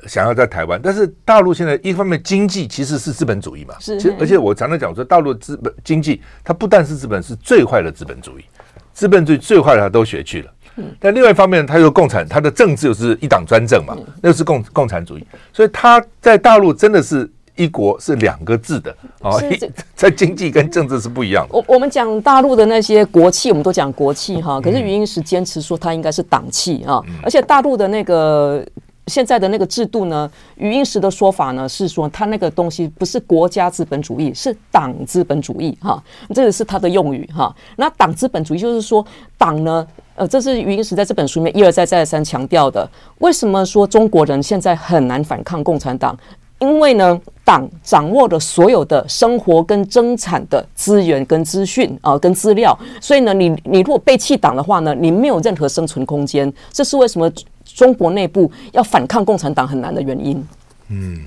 [0.08, 4.00] 想要在台湾，但是大陆现在一方面经济其实是资本主义嘛，是。
[4.00, 8.46] 其实而且我常常讲说，大陆资本经济它不但是资本，是最坏的资本主义，
[8.94, 10.52] 资本主义最坏的他都学去了。
[11.00, 19.32] 但另外一方面，他又共产，他的政治又是一党专政嘛，那是共共产主义，所以他在大陆真的是一国是两个字的啊，
[19.96, 21.56] 在经济跟政治是不一样的。
[21.56, 28.66] 我我们讲大陆的那些国企，我们都讲国企哈，可是余英时坚持说它应该是党企啊，而且大陆的那个。
[29.08, 36.00] 现在的那个制度呢，余英时的说法呢是说，他那个东西不是国家资本主义，是党资本主义哈，
[36.32, 37.52] 这个是他的用语哈。
[37.76, 39.04] 那党资本主义就是说，
[39.36, 39.88] 党呢，
[40.20, 42.88] 呃，这是余英时在这本书里面一而再再而三强调的。
[43.20, 46.18] 为什么说中国人现在很难反抗共产党？
[46.60, 56.52] 因为呢，党掌握了所有的生活跟生产的资源跟资讯啊，跟资料，所以呢，你你如果背弃党的话呢，你没有任何生存空间。
[56.72, 57.32] 这是为什么？
[57.76, 60.46] 中国内部要反抗共产党很难的原因。
[60.90, 61.24] 嗯，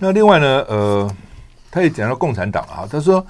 [0.00, 1.10] 那另外呢，呃，
[1.70, 3.24] 他也讲到共产党啊，他说，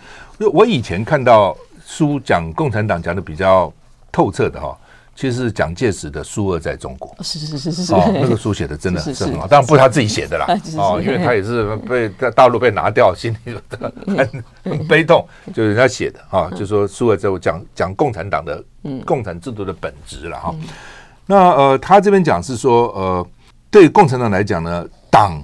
[0.53, 1.55] 我以前看到
[1.87, 3.71] 书讲共产党讲的比较
[4.13, 4.77] 透彻的哈，
[5.15, 7.11] 其实是蒋介石的《苏俄在中国》。
[7.23, 10.47] 是是是是是，哦，那个书写的真的 是很好，当然不是他自己写的啦，
[10.77, 13.55] 哦，因为他也是被在大陆被拿掉，心里
[14.07, 18.63] 很很悲痛， 就是人家写的啊，就说苏俄在讲讲共产党的
[19.05, 20.55] 共产制度的本质了哈。
[21.27, 23.27] 那呃，他这边讲是说，呃，
[23.71, 25.41] 对共产党来讲呢，党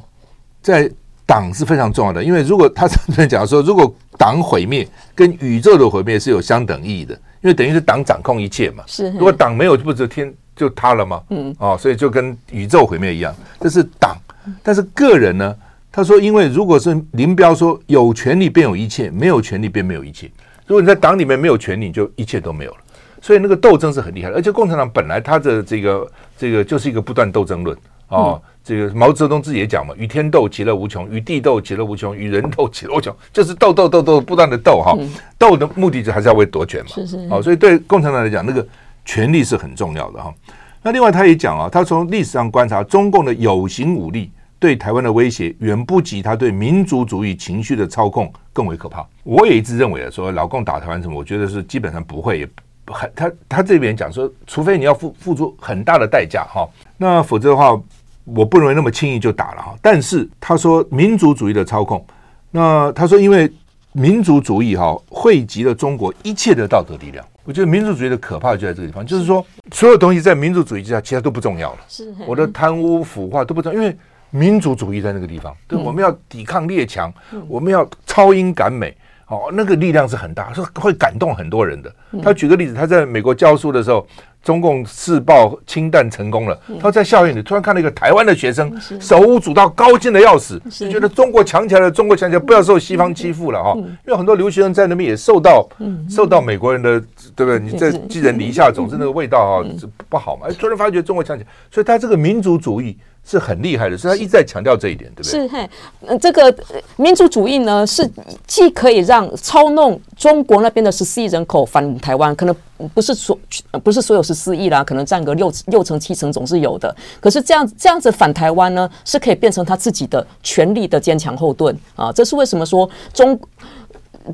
[0.61, 0.91] 在
[1.25, 8.83] 党是非常重要的，因为如果他这边讲说，如果党毁灭跟宇宙的毁灭是有相等意义的，因为等于是党掌控一切嘛。
[8.89, 9.09] 是。
[9.13, 11.23] 如果党没有，就不就天就塌了吗？
[11.31, 11.55] 嗯。
[11.61, 14.17] 哦，所以就跟宇宙毁灭一样，这是党。
[14.65, 15.57] 但是个人呢，
[15.93, 20.29] 他说，因为如果是林彪说，有权利便有一切，没有权利便没有一切。
[20.67, 22.79] 如果你在党里面没有权利，就一切都没有了。
[23.23, 27.79] 所以那个斗争是很厉害的，而且共产党本来他的这个这个就是一个不断斗争论
[28.09, 28.41] 啊。
[28.67, 33.15] 这个毛泽东自己也讲嘛，与天斗，其乐无穷；与地斗，其乐无穷；与人斗，其乐无穷。
[33.33, 34.99] 就是斗斗斗斗，不断的斗哈。
[35.39, 36.91] 斗的目的就还是要为夺权嘛。
[36.93, 37.29] 是是。
[37.29, 38.67] 好，所以对共产党来讲，那个
[39.05, 40.35] 权力是很重要的哈。
[40.83, 49.07] 那另外他也讲啊，他从历史上观察，中共的有形武力对台湾的威胁，远不及他对民族主义情绪的操控更为可怕。
[49.23, 52.45] 我也一直认为啊，说老共打台湾什么，我觉得是基本上不会。
[52.89, 57.81] 很，他他这边讲说，除非你要付付出很大的代价哈，那否则的话，
[58.27, 59.75] 我不认为那么轻易就打了哈。
[59.81, 62.05] 但是他说民族主义的操控，
[62.51, 63.51] 那他说因为
[63.93, 67.25] 民族主义哈汇集了中国一切的道德力量。
[67.45, 71.79] 我觉得民族主义的可怕就在这个地方，就是说所有东西在民族主义之下，其他都不重要了。
[71.89, 73.97] 是，我的贪污腐化都不重要，因为
[74.31, 77.13] 民族主义在那个地方，对，我们要抵抗列强，
[77.49, 78.95] 我们要超英赶美。
[79.29, 81.93] 哦，那个力量是很大，是会感动很多人的。
[82.23, 84.07] 他举个例子，他在美国教书的时候，
[84.47, 93.75] 中共试爆氢弹成功了，他在校园里突然看到一个台湾的学生手舞足蹈，高兴的要死，就觉得中国强起来了，中国强起来，不要受西方欺负了哈。
[93.77, 95.69] 因为很多留学生在那边也受到
[96.09, 97.01] 受到美国人的，
[97.35, 97.59] 对不对？
[97.59, 99.69] 你在寄人篱下，总是那个味道哈，
[100.09, 100.47] 不好嘛。
[100.49, 102.97] 哎，突然发觉中国强起来，所以他这个民族主义。
[103.29, 105.31] 是很厉害的，所以他一直在强调这一点，对不对？
[105.31, 105.69] 是嘿，
[106.07, 106.55] 呃，这个
[106.95, 108.09] 民族主义呢，是
[108.47, 112.55] 既可以让操弄中国那边的十四亿人口反台湾，可能
[112.95, 113.37] 不是所
[113.83, 116.95] 不是所有十四亿啦，可能占个六六成七成总是有的。
[117.19, 122.13] 可是这样这样子反台湾呢，是可以变成他自己的权力的坚强后盾啊！
[122.13, 123.37] 这是为什么说中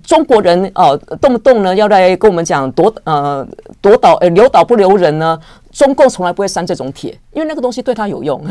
[0.02, 3.46] 中国人啊，动不动呢要来跟我们讲夺呃
[3.80, 5.40] 夺岛呃留岛不留人呢？
[5.70, 8.44] 中共从来不会删这种帖，因为那个东西对他有用。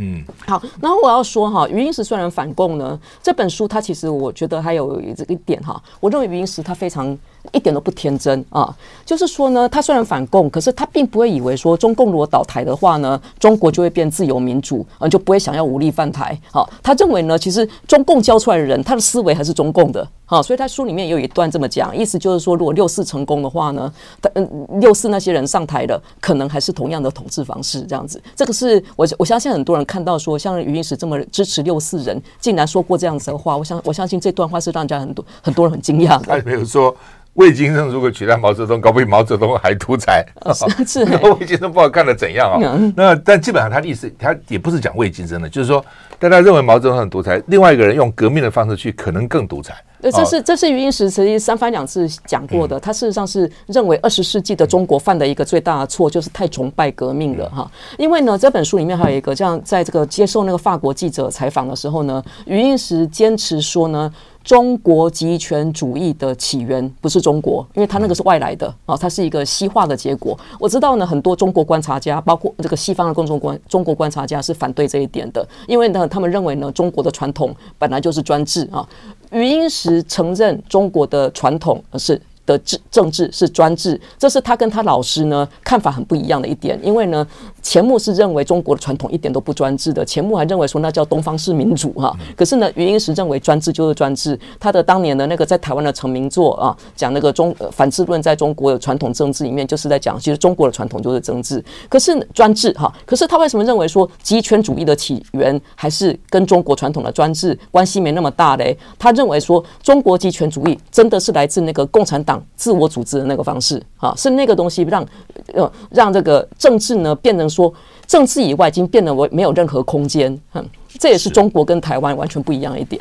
[0.00, 7.16] 嗯，好，然后我要说哈，余英时虽然反共呢，这本书他其实我觉得还有这一点哈，我认为余英时他非常
[7.52, 8.74] 一点都不天真啊，
[9.06, 16.38] 就是说呢，他虽然反共，可是他并不会以为说中共如果倒台的话呢，中国就会变自由民主，啊，就不会想要武力犯台。
[16.52, 20.06] 好，他认为呢，其实中共教出来的人，他的思维还是中共的。
[20.26, 23.90] 好，所以他书里面有一段这么讲，意思就是说，如果六四成功的话呢，
[24.34, 28.22] 嗯，六四那些人上台了，可能还是同样的统治方式这样子。
[28.36, 36.26] 这个是我我相信很多人看到说，像余英时这么支持六四人，竟然说过这样子的话，我相我相信这段话是让人家很多很多人很惊讶的。
[36.28, 36.94] 他也没有说。
[37.38, 40.26] 魏金生如果取代毛泽东，搞不比毛泽东还独裁。
[40.52, 42.92] 是 是，那魏金生不知道干的怎样啊、哦？
[42.96, 45.84] 那但基本上他的意思，他也不是讲魏金生的，就是说
[46.18, 49.72] 大家认为毛泽东很独裁，另外一个人用革命的方式去，可能更独裁。
[50.02, 52.80] 对，这是这是余英时曾经三番两次讲过的。
[52.80, 57.70] 他事实上是认为二十世纪的中国犯的一个最大的错，就是太崇拜革命了哈。
[57.98, 64.12] 因为呢，这本书里面还有一个，这样在这个接受那个法国记者采访的时候呢，余英时坚持说呢。
[64.48, 70.34] 中国极权主义的起源不是中国，因为它那个是外来的啊，它是一个西化的结果。
[70.58, 78.88] 我知道呢，很多中国观察家，包括这个西方的公众观，中国观察家是反对这一点的，因为呢，他们认为呢，中国的传统本来就是专制啊。
[79.32, 82.18] 余英时承认中国的传统是。
[82.48, 86.80] 的政政治是专制，这是他跟他老师呢看法很不一样的一点。
[86.82, 87.24] 因为呢，
[87.62, 92.16] 钱穆是认为中国的传统一点都不专制的，钱穆还认为说那叫东方式民主哈。
[92.34, 94.38] 可是呢，余英时认为专制就是专制。
[94.58, 102.90] 他的当年的那个在台湾的成名作啊，讲那个中反智论在中国的传统政治里面，就是在讲其实中国的传统就是政治，可是专制哈。
[103.04, 108.74] 可是他为什么认为说集权主义的起源还是跟中国传统的专制关系没那么大嘞？
[108.98, 112.37] 他认为说中国集权主义真的是来自那个共产党。
[112.56, 115.06] 自我组织的那个方式，啊，是那个东西让
[115.54, 117.72] 呃让这个政治呢变成说
[118.06, 123.00] 政治以外已经变得为没有任何空间，嗯，这也是中国跟台湾完全不一样一点。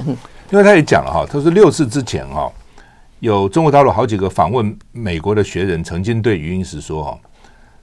[0.50, 2.52] 因为他也讲了哈，他说六四之前哈，
[3.20, 7.20] 有中国大陆好几个访问美国的学人曾经对余英时说哈，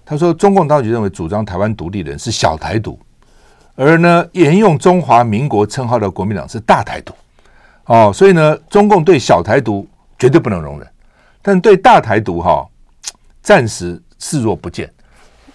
[0.04, 2.98] 他说中共当局认为主张台湾独立的人是小台独，
[3.74, 7.12] 而呢沿用中华民国称号的国民党是大台独，
[7.86, 9.86] 哦，所以呢中共对小台独
[10.18, 10.88] 绝对不能容忍。
[11.46, 12.66] 但对大台独哈，
[13.42, 14.90] 暂时视若不见。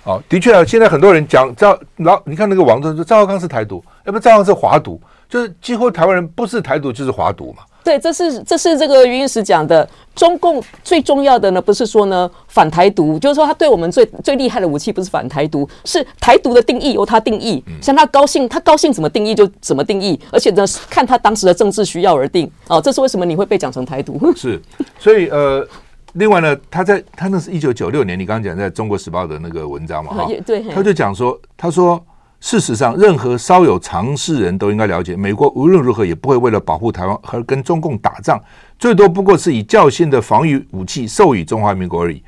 [0.03, 7.63] 好，的确啊，现在很多人讲赵老，你看那个王忠说赵少康是台独，要不赵少康是华独，就是几乎台湾人不是台独就是华独嘛。
[7.83, 9.87] 对，这是这是这个余英时讲的。
[10.15, 22.51] 中共最重要的呢，不是说呢反台独，就是说他对我们最最厉害的武器不是反台独，是台独的定义由他定义，像他高兴他高兴怎么定义就怎么定义，而且呢看他当时的政治需要而定。
[22.67, 24.19] 哦，这是为什么你会被讲成台独？
[24.35, 24.61] 是，
[24.99, 25.65] 所以呃。
[26.13, 32.03] 另外呢，他在他那是一九九六年，你刚刚讲在中国时报的那个文章嘛，哈，对，他就讲说，他说，
[32.39, 38.41] 事实上，任何稍有常识人都应该了解，美国无论如何也不会为了保护台湾而跟中共打仗，
[38.77, 42.23] 最多不过是以较新的防御武器授予中华民国而已。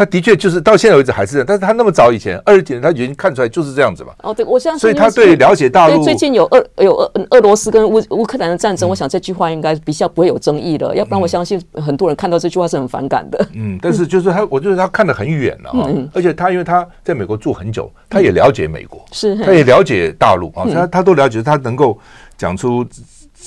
[0.00, 4.14] 他的确就是到现在为止还是这样，但是他那么早以前二十几年，他已经看出来就是这样子嘛。
[4.22, 4.78] 哦，对，我相信。
[4.80, 10.96] 所以他对了解大陆，最近有俄有俄俄罗斯跟乌乌克兰的战争，我想这句话应该比较不会有争议的。
[10.96, 13.46] 要不然我相信很多人看到这句话是很反感的。
[13.52, 15.86] 嗯，但是 就是他，我觉得他看得很远了啊。
[16.14, 21.98] 而且他因为他在美国住很久，他也了解美国，是，他也了解大陆啊，他他都了解，他能够
[22.38, 23.04] 讲出事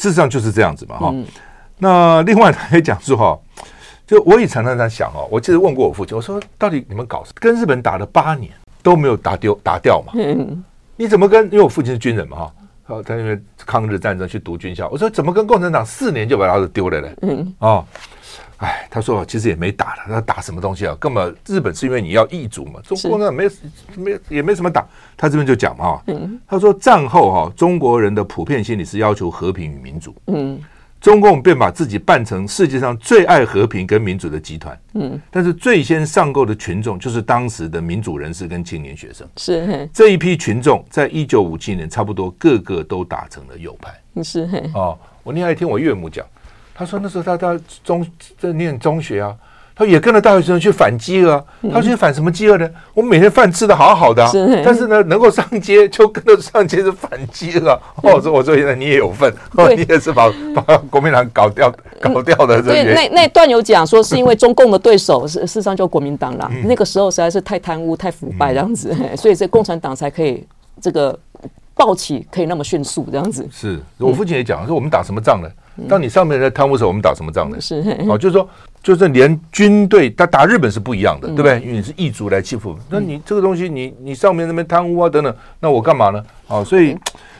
[0.10, 1.16] 实上就是这样子嘛哈。
[1.80, 3.39] 那另外他也讲说哈。
[4.06, 10.13] 就我也常常在想哦，我记得问过我父亲，我说到底你们搞跟日本打了八年都没有打丢打掉嘛？
[10.16, 10.63] 嗯
[10.96, 11.46] 你怎么跟？
[11.46, 17.08] 因为我父亲是军人嘛哈，好，他因为抗日战争去读军校，我说怎么跟共产党四年就把他丢了呢？
[17.24, 17.86] 嗯，哦。
[18.58, 20.96] 哎，他说其实也没打了，他打什么东西啊？
[20.98, 23.50] 根本日本是因为你要易主嘛，中国呢没
[23.96, 24.86] 没也没什么打。
[25.18, 26.02] 他这边就讲嘛，
[26.48, 30.62] 他说战后哈中国人的普遍心理是要求和平与民主，嗯，
[31.04, 46.26] 中共便把自己扮成世界上最爱和平跟民主的集团，嗯，但是最先上钩的群众就是当时的民主人士跟青年学生，是这一批群众在一九五七年差不多个个都打成了右派，是哦，我那天还听我岳母讲。
[46.74, 48.08] 他说那时候他他中
[48.39, 49.36] 在念中学啊，
[49.76, 51.44] 他也跟着大学生去反饥饿。
[51.72, 52.70] 他去反什么饥饿呢？
[52.94, 54.24] 我们每天饭吃的好好的，
[54.64, 57.80] 但是呢，能够上街就跟着上街是反饥饿。
[58.02, 59.34] 我说我说现在你也有份，
[59.76, 62.62] 你也是把把国民党搞掉搞掉的。
[62.62, 66.50] 对，那那段有讲说是因为中共的对手是事实上就国民党了。
[66.66, 70.46] 那个时候实在是太贪污太腐败这样子，所以这共产党才可以
[70.82, 71.18] 这个
[71.74, 73.48] 暴起可以那么迅速这样子。
[73.52, 75.50] 是我父亲也讲说我们打什么仗呢？
[75.88, 77.60] 当你上面在贪污时候，我们打什么仗呢？
[77.60, 78.48] 是哦，就是说，
[78.82, 81.60] 就是连军队他打日本是不一样的，对不对？
[81.62, 86.24] 因为你是异族来欺负，那你这个东西，你你上面那边贪污啊等等，那我干嘛呢？
[86.48, 86.98] 哦，所以。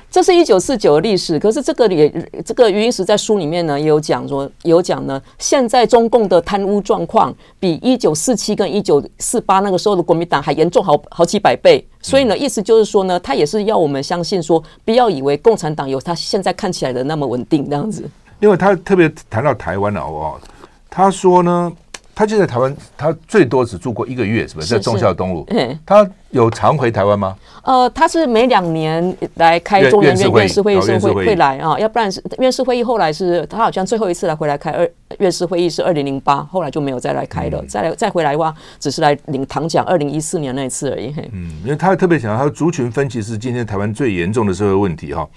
[0.10, 2.08] 这是一九四九的历史，可是这个也
[2.46, 18.08] 这个余英时在书里面呢也有讲说，有讲呢，现在中共的贪污状况比一九四七跟一九四八那个时候的国民党还严重好好几百倍，所以呢，意思就是说呢，他也是要我们相信说，不要以为共产党有他现在看起来的那么稳定这样子。
[18.44, 20.48] 因为他特别谈到台湾了，好不？
[20.90, 21.72] 他说呢。
[22.16, 24.68] 他就在台湾，他最多只住过一个月，是不是？
[24.68, 25.44] 在忠孝东路。
[25.48, 27.36] 嗯，他有常回台湾吗？
[27.64, 32.84] 呃，他是每两年来开中研院院士会议时会会来啊，要不然是院士会议。
[32.84, 37.66] 后来是他好像最后一次来回来开二院士会议是二零零八，后来就没有再来开了。
[37.68, 41.12] 再来再回来的话，只是来领堂奖，二零一四年那一次而已。
[41.32, 45.28] 嗯，因为他特别想，他说族群分歧是今天台湾最严重的社会问题哈。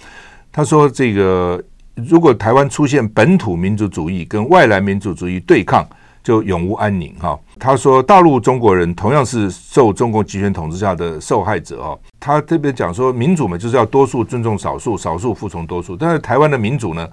[0.53, 1.59] 他说这个
[1.97, 5.87] 如果台湾出现本土民族主义跟外来民族主义对抗，
[6.23, 7.39] 就永无安宁哈。
[7.59, 11.99] 他说，大陆中国人同样是受中共集权统治下的受害者哈。
[12.21, 15.97] 他特别讲说，民主嘛，就是要多数尊重少数，少数服从多数。
[15.97, 17.09] 但是台湾的民主呢，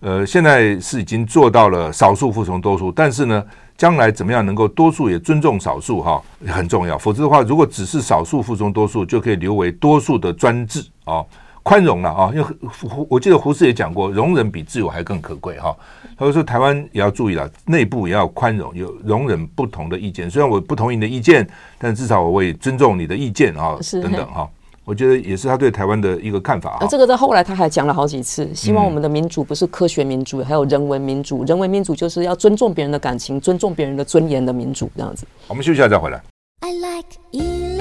[0.00, 2.92] 呃，现在是已经做到了少数服从多数。
[2.92, 3.42] 但是呢，
[3.78, 6.98] 将来怎么样能够多数也尊重少数哈，很重要。
[6.98, 11.24] 否则的话，如果只是少数服从多数，就可以留为多数的专制啊。
[11.66, 15.76] 宽容了啊，因为胡我记得胡适也讲过，容忍比自由还更可贵哈。
[16.16, 20.30] 他说台湾也要注意了，内部也要宽容，有容忍不同的意见。
[20.30, 21.44] 虽然我不同意你的意见，
[21.76, 24.48] 但至少我会尊重你的意见啊，等等哈。
[24.84, 26.86] 我觉得也是他对台湾的一个看法啊。
[26.88, 31.42] 这个在后来他还讲了好几次，希望我们的民主不是科学民主，还有人文民主。
[31.42, 35.26] 人文民主就是要尊重别人的感情，尊重别人的尊严的民主，这样子。
[35.48, 36.22] 我们休息一下再回来。
[36.60, 37.75] I like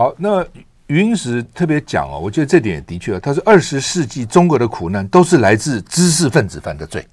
[0.00, 0.42] 好，那
[0.86, 7.06] 余英时特别讲哦，我觉得这点也的确，他说二十世纪中国的苦难都是来自知识分子犯的罪，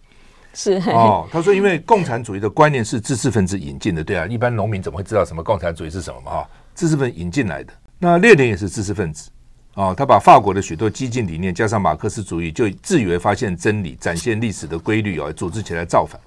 [0.54, 1.28] 是哦。
[1.30, 6.32] 他说，因为共产主义的观念是知识分子引进的，对啊，一般农民怎么会知道什么共产主义是什么嘛？
[6.32, 7.74] 哈，知识分子引进来的。
[8.00, 9.30] 那列宁也是知识分子
[9.74, 16.18] 哦，他把法国的许多激进理念加上马克思主义，就自以为发现真理、展现历史的规律哦，组织起来造反。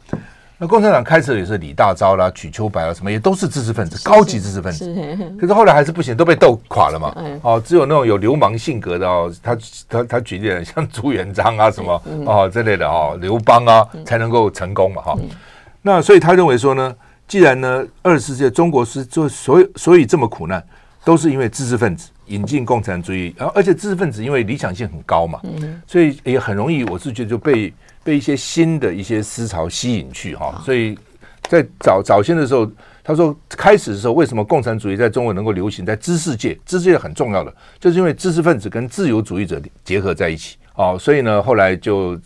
[0.62, 4.94] 那共产党开始也是李大钊啦、瞿秋白啦，什么也都是知识分子，高级知识分子。
[5.40, 7.16] 可是后来还是不行，都被斗垮了嘛。
[7.40, 9.56] 哦，只有那种有流氓性格的哦，他
[9.88, 15.18] 他他举例 像朱元璋啊什么哦这类的哦，刘邦啊才能够成功嘛哈。
[15.80, 16.94] 那所以他认为说呢，
[17.26, 20.62] 既然呢二十世纪中国是就所以所以这么苦难，
[21.06, 25.40] 都是因为知识分子引进共产主义，然后而且知识分子因为理想性很高嘛，
[25.86, 27.72] 所以也很容易，我是觉得就被。
[28.10, 30.98] 被一些新的一些思潮吸引去哈，所以
[31.42, 32.68] 在早早先的时候，
[33.04, 35.86] 他说开始的时候，为什么共产主义在中国能够流行？
[35.86, 42.18] 在知识界，知识界很重要的，就是因为知识分子跟自由主义者结合在一起哦，所以呢，后来就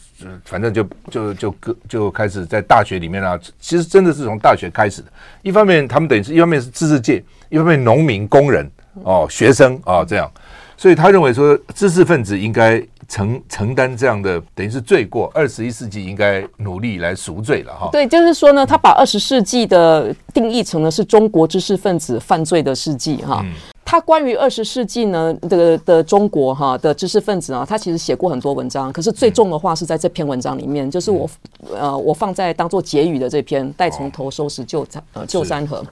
[0.47, 5.09] 反正就就就就就开始在大学里面啊，其实真的是从大学开始的。
[5.43, 8.67] 一方面，他们等于是一方面是知识界，一方面农民、工人
[9.03, 10.33] 哦、学生啊这样，
[10.79, 12.83] 所以他认为说，知识分子应该。
[13.15, 17.89] 承承担这样的等于是罪过，二十一世纪应该努力来赎罪了哈。
[17.93, 23.41] 对，就是说呢，他把二十世纪的定义成了是中国知识分子犯罪的世纪哈。
[23.45, 23.53] 嗯
[23.85, 31.29] 他关于二十世纪呢的的中国哈的知识分子啊，他其实写过很多文章，可是最重的话是在这篇文章里面，就是我
[31.73, 35.83] 呃我放在当做结语的这篇《待从头收拾旧山呃旧山河》。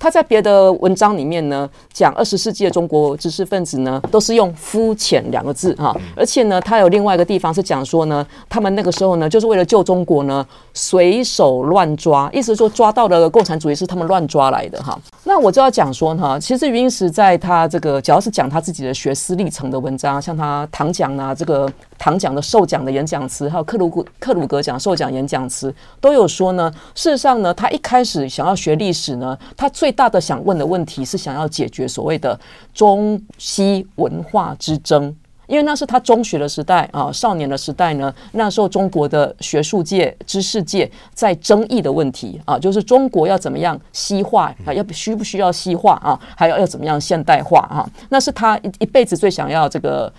[0.00, 14.98] 他在别的文章里面呢，讲二十世纪的中国知识分子呢，都是用肤浅两个字哈，而且呢，他有另外一个地方是讲说呢，他们那个时候呢，就是为了救中国呢，随手乱抓，意思说抓到的共产主义是他们乱抓来的哈。
[15.21, 21.66] 那那我就要讲说哈，其实余英时在他这个，只要是讲他自己的学思历程的文章，像他唐奖啊，这个
[21.96, 23.88] 唐奖的授奖的演讲词，还有克鲁
[24.20, 26.70] 克鲁格奖授奖演讲词，都有说呢。
[26.94, 32.38] 事实上呢，他一开始想要学历史呢，他最大的想问的问题是想要解决所谓的
[32.74, 35.16] 中西文化之争。
[35.46, 38.14] 因为那是他中学的时代啊，少年的时代呢。
[38.32, 47.88] 那时候中国的学术界、知识界在争议的问题啊，就是中国要怎么样西化啊，要需不需要西化啊，还要要怎么样现代化啊？
[48.08, 50.10] 那是他一一辈子最想要这个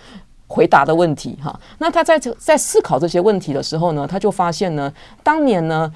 [0.46, 1.58] 回答的问题哈。
[1.78, 4.92] 那他在在思考这些问题的时候呢，他就发现呢，
[5.22, 5.90] 当年呢，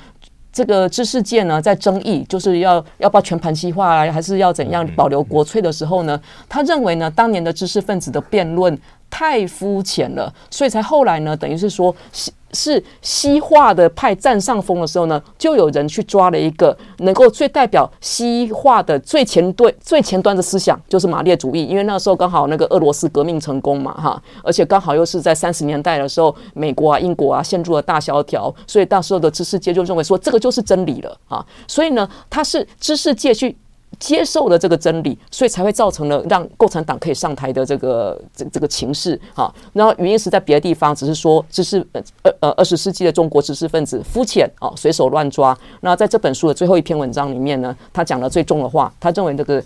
[0.52, 8.76] 这个知识界呢在争议，就是要要不要全盘西化啊，还是要怎样保留国粹的时候呢，他认为呢，当年的知识分子的辩论。
[9.10, 21.64] 太肤浅了，所以才后来呢，等于是说西是西化的派占上风的时候呢，就有人去抓了一个能够最代表西化的最前端、最前端的思想，就是马列主义。
[21.64, 31.44] 因为那时候刚好那个俄罗斯革命成功嘛，哈，而且刚好又是在三十年代的时候，美国啊、英国啊陷入了大萧条，所以那时候的知识界就认为说这个就是真理了啊。
[31.66, 33.54] 所以呢，他是知识界去。
[33.98, 39.52] 接受了这个真理，所以才会造成了让共产党可以上台的这个这这个情势哈。
[39.72, 41.84] 然后原因是在别的地方只是说，知识
[42.22, 45.56] 呃呃二十世纪的中国知识分子肤浅啊，随手乱抓。
[45.80, 49.62] 那在这本书的最后一篇文章里面呢，他讲了最重的话，他认为这个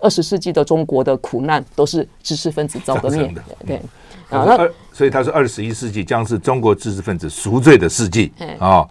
[0.00, 3.34] 二十世纪的中国的苦难都是知识分子造的孽。
[3.66, 3.76] 对
[4.28, 8.86] 啊，那所以他说二十一世纪将是中国知识分子赎罪的世纪啊。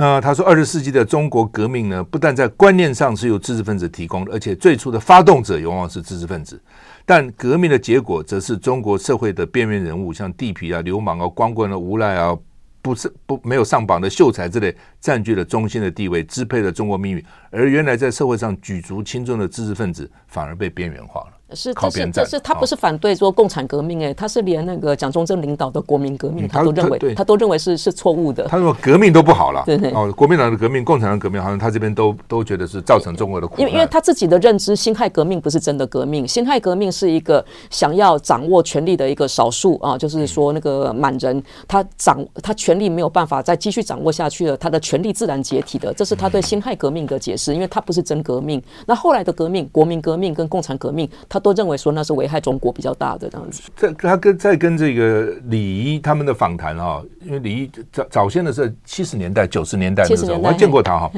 [0.00, 6.60] 那他说，二十世纪的中国革命呢，不但在观念上是由知识分子提供的，而且最初的发动者往往是知识分子，
[7.04, 12.32] 但革命的结果则是中国社会的边缘人物，像地痞啊、流氓啊、光棍啊、无赖啊，
[12.80, 21.37] 不是不没有上榜的秀才之类，占据了中心的地位，支配了中国命运，而原来在社会上举足轻重的知识分子，反而被边缘化了。
[21.54, 28.44] 是，这是这是他不是反对说共产革命哎，他是连那个蒋中正领导的国民革命，他都认为他都认为是是错误的。
[28.44, 33.54] 他说革命都不好了，对对哦，国民党的革命、共产党的革命，好像他这边都都觉得是造成中国的苦。
[33.58, 48.62] 因为因为他自己的认知，辛亥革命不是真的革命，辛亥革命是一个想要掌握权力的一个少数啊，就是说那个满人他掌他权力没有办法再继续掌握下去了，他的权力自然解体的，这是他对辛亥革命的解释，因为他不是真革命。
[48.86, 52.18] 那后来的革命，国民革命跟共产革命，他都认为说那是。
[52.18, 53.62] 危害中国比较大的这样子。
[53.76, 61.08] 在他跟在跟这个李仪他们的访谈啊，因为李仪早早先的是七十年代九十年代的时候，我还见过他哈。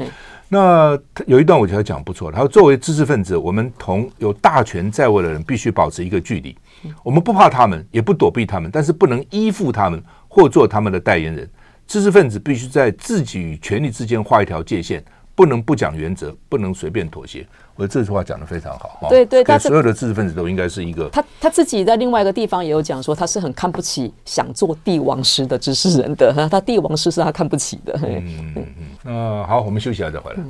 [0.50, 6.54] 那有一段我觉得讲不错，他说作为知识分子，我们同有大权在握的人必须保持一个距离。
[7.02, 11.48] 我们不怕他们，也不躲避他们，但是不能依附他们或做他们的代言人。
[11.86, 15.02] 知识分子必须在自己与权力之间画一条界限，
[15.41, 17.47] 不能不讲原则，不能随便妥协。
[17.74, 21.09] 我这句话讲得非常好，对对，但所有的知识分子都应该是一个。
[21.09, 27.99] 他他自己在另外一个地方也有讲说，他是很看不起想做帝王师的知识人的， 他帝王师是他看不起的。
[28.03, 28.66] 嗯嗯嗯。
[29.03, 30.43] 那好，我们休息一下再回来。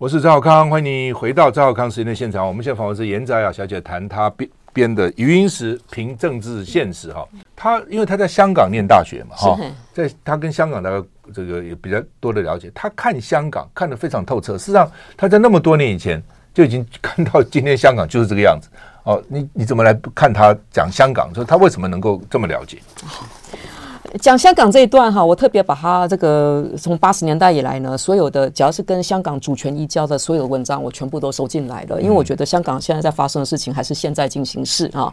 [0.00, 2.48] 我是赵少康，欢迎你回到赵少康时间的现场。
[2.48, 7.28] 我们现在访问是严哲雅小姐，谈她编编的《余英时评政治现实》哈。
[7.54, 9.58] 她因为她在香港念大学嘛，哈，
[9.92, 14.56] 在她跟香港的这个也比较多的了解，她看香港看得非常透彻。
[14.56, 16.22] 事实上，她在那么多年以前
[16.54, 18.70] 就已经看到今天香港就是这个样子。
[19.02, 21.30] 哦，你你怎么来看她讲香港？
[21.34, 22.78] 说她为什么能够这么了解？
[24.18, 32.00] 讲香港这一段哈，我特别把它这个从八十年代以来呢，所有的只要是跟香港主权移交的所有的文章，我全部都收进来了。
[32.02, 35.12] 因为我觉得香港现在在发生的事情还是现在进行式啊。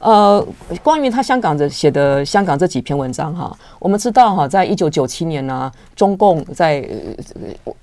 [0.00, 0.46] 呃，
[0.82, 6.86] 关于他香港的写的香港这几篇文章哈，我们知道哈，在一九九七年呢，中共在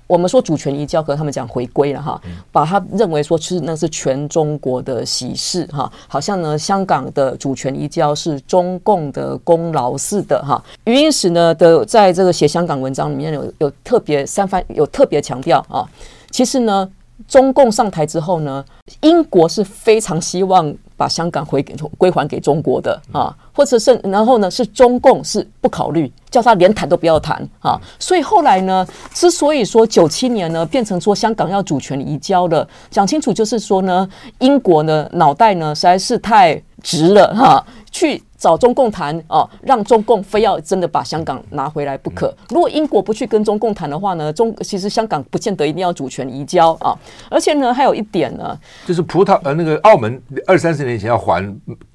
[0.06, 2.20] 我们说主权移交，和他们讲回归了哈，
[2.52, 10.43] 把他认为说是那是全中国的喜事哈，好像呢香港的主权移交是中共的功劳似的。
[10.44, 15.88] 哈，余英时呢的在这个写香港文章里面有有特别三番有特别强调啊，
[16.30, 16.88] 其实呢，
[17.26, 18.64] 中共上台之后呢，
[19.00, 34.08] 英国是非常希望把香港回给归还给中国的啊，或者是然后呢是中共是不考虑，叫他连谈都不要谈啊，所以后来呢，之所以说九七年呢变成说香港要主权移交了，讲清楚就是说呢，
[34.40, 38.22] 英国呢脑袋呢实在是太直了哈，去。
[38.44, 42.30] 找中共谈哦，让中共非要真的把香港拿回来不可。
[42.50, 46.94] 如果英国不去跟中共谈的话呢，中其实香港不见得一定要主权移交啊。
[47.30, 48.54] 而且呢，还有一点呢，
[48.86, 51.42] 就是葡萄呃那个澳门二三十年前要还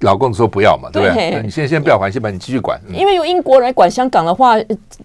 [0.00, 1.40] 老共说不要嘛，对不对？
[1.40, 2.80] 你现在先不要还，先把你继续管。
[2.92, 4.56] 因为由英国来管香港的话，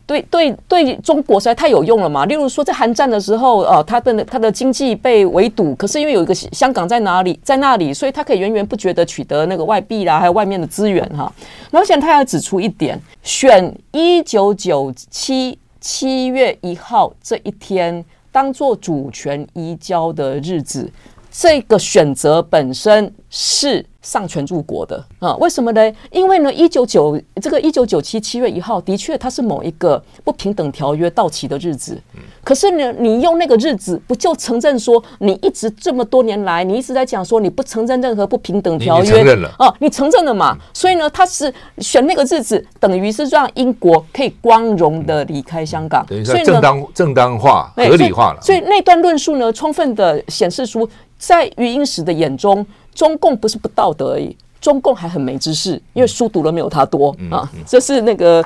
[0.07, 2.25] 对对对，中国实在太有用了嘛。
[2.25, 11.31] 例如说在韩战的时候，哦，他的他的经济被围堵，可是因为有一个香港在哪里，在那里，所以他可以源源不绝的取得那个外币啦，还有外面的资源哈。
[11.71, 20.91] 我想他要指出一点，选一九九七七月一号这一天当做主权移交的日子，
[21.31, 25.35] 这个选择本身是丧权入国的啊？
[25.37, 25.91] 为什么呢？
[26.11, 31.99] 因为呢，一九九这个一九九七七月一号的确它是某一个不平等条约到期的日子。
[32.43, 39.09] 可是呢，你用那个日子，不就承认说你一直这么多年来，你一直在讲说你不承认任何不平等条约？
[39.09, 40.55] 承认了啊，你承认了嘛？
[40.71, 48.39] 所以呢，他是选那个日子，等于是让英国可以光荣的离开香港，等于说正当正当化、合理化了。
[48.43, 50.87] 所以那段论述呢，充分的显示出，
[51.17, 52.63] 在余英时的眼中。
[52.95, 57.47] 中共不是不道德而已，中共还很没知识，因为书读了没有他多啊。
[57.67, 58.43] 这是那个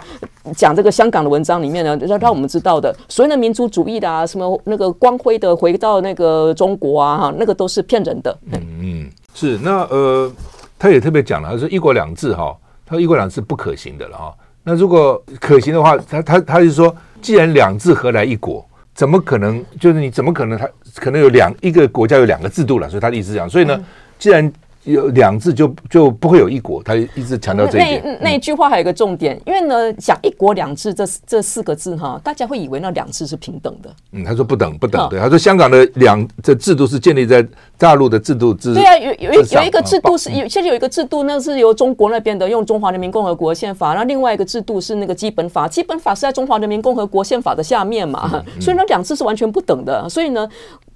[0.58, 8.38] 讲这个香港的文章里面呢，让让我们知道的，所谓的民族主义的啊，什么那个光辉的回到那个中国啊，哈，那个都是骗人的。
[8.52, 10.30] 嗯嗯，是那呃，
[10.78, 12.54] 他也特别讲了，他说一国两制哈，
[12.86, 14.36] 他说一国两制不可行的了哈。
[14.64, 18.66] 那如果可行的话，他他他就说，既然两制何来一国？
[18.93, 19.64] 怎么可能？
[19.80, 20.60] 就是你怎么可能？
[20.60, 23.74] 他可能有两一个国家有两个制度了，所以他的意思讲，所以呢。
[23.78, 23.86] 嗯
[24.20, 24.51] 既然
[24.86, 26.82] 有两制，就就不会有一国。
[26.82, 28.01] 他一直强调这一点。
[28.03, 33.89] 那那一句话还有一个重点，因为呢，讲一国两制这这四个字哈，大家会以为那两制是平等的。
[34.13, 37.45] 嗯，他说不等不等，对，他说香港的两这制度是建立在
[37.78, 38.74] 大陆的制度之。
[38.74, 50.07] 对啊，有有一有一个制度是有，现在有一个制度，那是由中国那边的用中华人民共和国宪法，那另外一个制度是那个基本法，基本法是在中华人民共和国宪法的下面嘛，所以那两制是完全不等的。
[50.09, 50.49] 所以呢。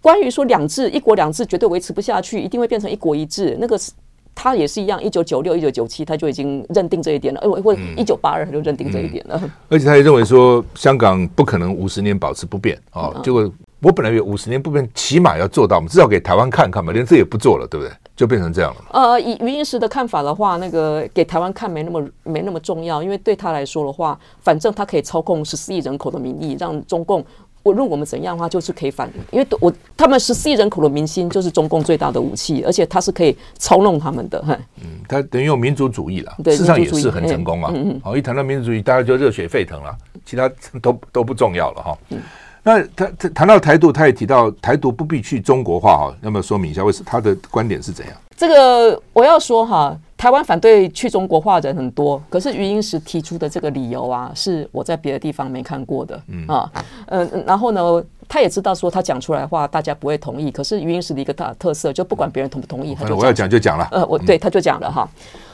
[0.04, 3.58] 关于说两制，一国两制绝对维持不下去，一定会变成一国一制。
[3.58, 3.90] 那个是
[4.36, 9.42] 他也是一样，一九九六、一九九七他就已经认定这一点了，呃，或一九八二他就认定这一点了。
[9.70, 13.14] 而且他也认为说，香港不可能五十年保持不变啊。
[13.24, 13.50] 结果
[13.82, 17.94] 我本来以为五十年不变，起码要做到，我们至少给台湾看看嘛，连这也不做了，对不对？
[18.16, 18.82] 就变成这样了。
[18.92, 27.26] 呃，以余英时的看法的话，那个给台湾看没那么没那么重要，因为对他来说的话，反正他可以操控十四亿人口的民意，让中共。
[27.64, 34.44] 无论我们怎样的话，就是可以反，因为我他们十四亿人口的民心就是中共最大的武器，而且他是可以操弄他们的。
[34.82, 37.72] 嗯，他等于用民族主义了，事实上也是很成功啊。
[37.74, 38.02] 嗯嗯。
[38.04, 40.52] 好，一谈到民族主义，大家就热血沸腾了，其他
[40.82, 41.98] 都都不重要了哈。
[42.10, 42.20] 嗯。
[42.64, 48.16] 那他他谈到台独，他也提到台独不必去中国化哈，要不要说明一下为什么他的观点是怎样？
[48.36, 49.98] 这个我要说哈。
[50.24, 56.48] 台湾反对去中国化的人很多，可是余英时提出的这个理由啊，是我在别的地方没看过的，嗯。
[56.48, 56.72] 啊，
[57.08, 65.06] 嗯，然后呢，他也知道说他讲出来的话大家不会同意，可是余英时的一个大特色，就不管别人同不同意，他就我要讲就讲了，呃，我对他就讲了哈，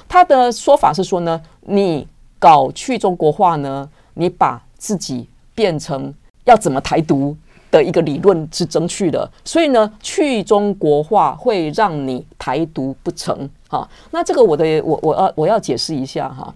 [0.07, 2.07] 他的说法是说呢，你
[2.37, 6.13] 搞去中国化呢，你把自己变成
[6.43, 7.35] 要怎么台独
[7.71, 13.49] 的一个理论是争取的，所以呢，去中国化会让你台独不成。
[13.67, 16.53] 好，那这个我的我我要我要解释一下哈。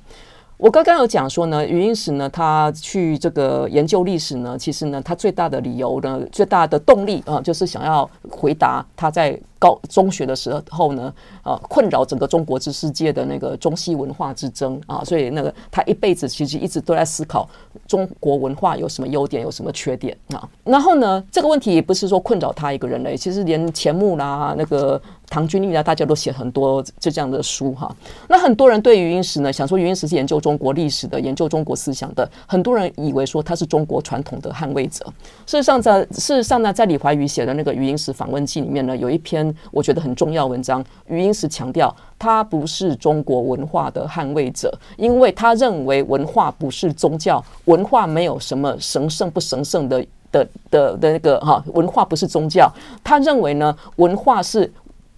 [0.57, 17.49] 我刚刚有讲说呢，余英时呢，他去这个研究历史呢，其实呢，他最大的理由呢，最大的动力啊，就是想要回答他在高中学的时候呢，啊，困扰整个中国之世界的那个中西文化之争啊，所以那个他一辈子其实一直都在思考
[17.85, 20.47] 中国文化有什么优点，有什么缺点啊。
[20.63, 25.01] 然后呢，这个问题也不是说困扰他一个人嘞，其实连钱穆啦那个。
[25.33, 27.91] 唐君毅呢，大家都写很多就这样的书哈。
[28.29, 32.29] 那很多人对余英时呢，想说余英时是研究中国历史的，研究中国思想的。
[32.45, 35.03] 很多人以为说他是中国传统的捍卫者。
[35.47, 40.85] 事实上，在事实上呢，在李怀宇写的那个余英时访问记里面呢，有一篇我觉得很重要文章。
[41.07, 52.71] 余英时强调，他不是中国文化的捍卫者，因为他认为文化不是宗教，文化没有什么神圣不神圣的的的的那个哈，文化不是宗教。
[53.03, 54.71] 他认为呢，文化是。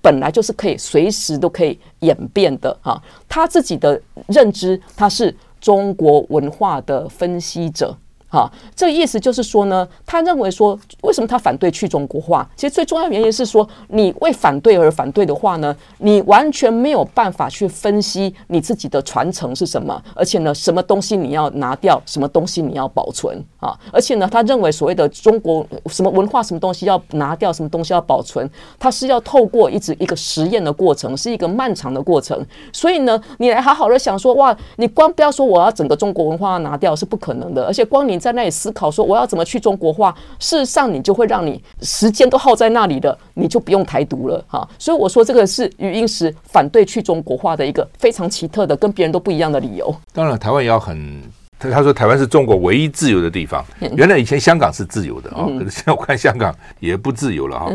[0.05, 7.97] 本来就是可以随时都可以演变的啊，他自己的认知，他是中国文化的分析者。
[8.35, 12.45] 哈，这意思就是说呢，他认为说，为什么他反对去中国化？
[12.57, 23.73] 其实最重要原因是说，你为反对而反对的话呢，你完全没有办法去分析你自己的传承是什么，而且呢，什么东西你要拿掉，什么东西你要保存啊？
[23.93, 32.45] 而且呢，他认为所谓的中国什么文化，什么东西要拿掉，什么东西要保存，它是要透过一直一个实验的过程，是一个漫长的过程。
[32.73, 44.67] 所以呢，你来好好的想说，哇，你光不要说我要整个中国文化要拿掉是不可能的，而且光你在那里思考说我要怎么去中国化，事实上你就会让你时间都耗在那里的，你就不用台独了哈。
[44.79, 49.95] 所以我说这个是余英时反对去中国化的一个非常奇特的、跟别人都不一样的理由。
[50.11, 51.21] 当然，台湾也要很，
[51.59, 53.63] 他说台湾是中国唯一自由的地方。
[53.95, 57.71] 原来以前香港是自由的啊，可是现在我看香港也不自由了哈。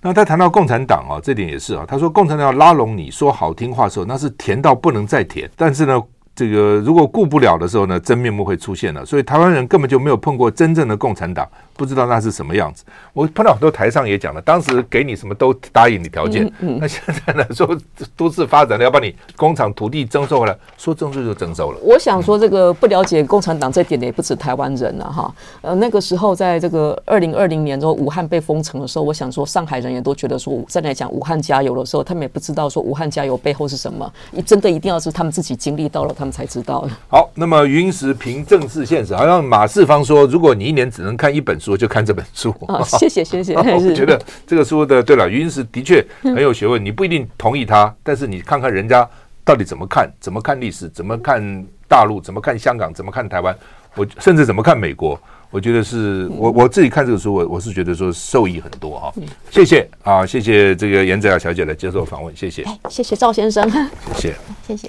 [0.00, 6.02] 那他谈到共产党啊，这点也是啊，他说共产党要拉拢你说好听话的时候，那是甜到不能再甜，但是呢。
[6.36, 9.06] 这个如果顾不了的时候呢，真面目会出现了。
[9.06, 12.84] 所以台湾人根本就没有碰过真正的共产党，不知道那是什么样子。
[13.12, 17.78] 我碰到很多台上也讲了，当时给你什么都答应你条件，嗯嗯、 那现在呢说
[18.16, 21.78] 都市发展了要把你工厂土地征收回来，说征收就征收了。
[21.82, 25.32] 我想说这个不了解共产党这点的也不止台湾人了哈。
[25.62, 34.12] 呃，那个时候在这个二零二零年之后，武汉被封城的时候，我想说上海人也都觉得说，在来讲武汉加油的时候，他们也不知道说武汉加油背后是什么。
[34.32, 36.12] 你真的一定要是他们自己经历到了。
[36.23, 36.88] 他们才知道。
[37.08, 42.54] 好，那么余英时评政治现实，好像马世芳说，如果你一年只能看一本书，就看这本书。
[42.68, 43.54] 哦、谢谢 谢谢。
[43.54, 46.84] 我觉得这个书的，对了，云石的确很有学问。
[46.84, 49.08] 你不一定同意他，但是你看看人家
[49.44, 53.56] 到底怎么看，怎么看历史，怎么看大陆，怎么看香港，怎么看台湾，
[53.94, 55.20] 我甚至怎么看美国。
[55.50, 59.14] 我觉得是我我自己看这个书，我我是觉得说受益很多哈。
[59.52, 62.64] 谢谢啊，谢谢这个严泽雅小姐来接受访问，谢谢。
[62.90, 63.70] 谢谢赵先生，
[64.16, 64.34] 谢谢，
[64.66, 64.88] 谢谢。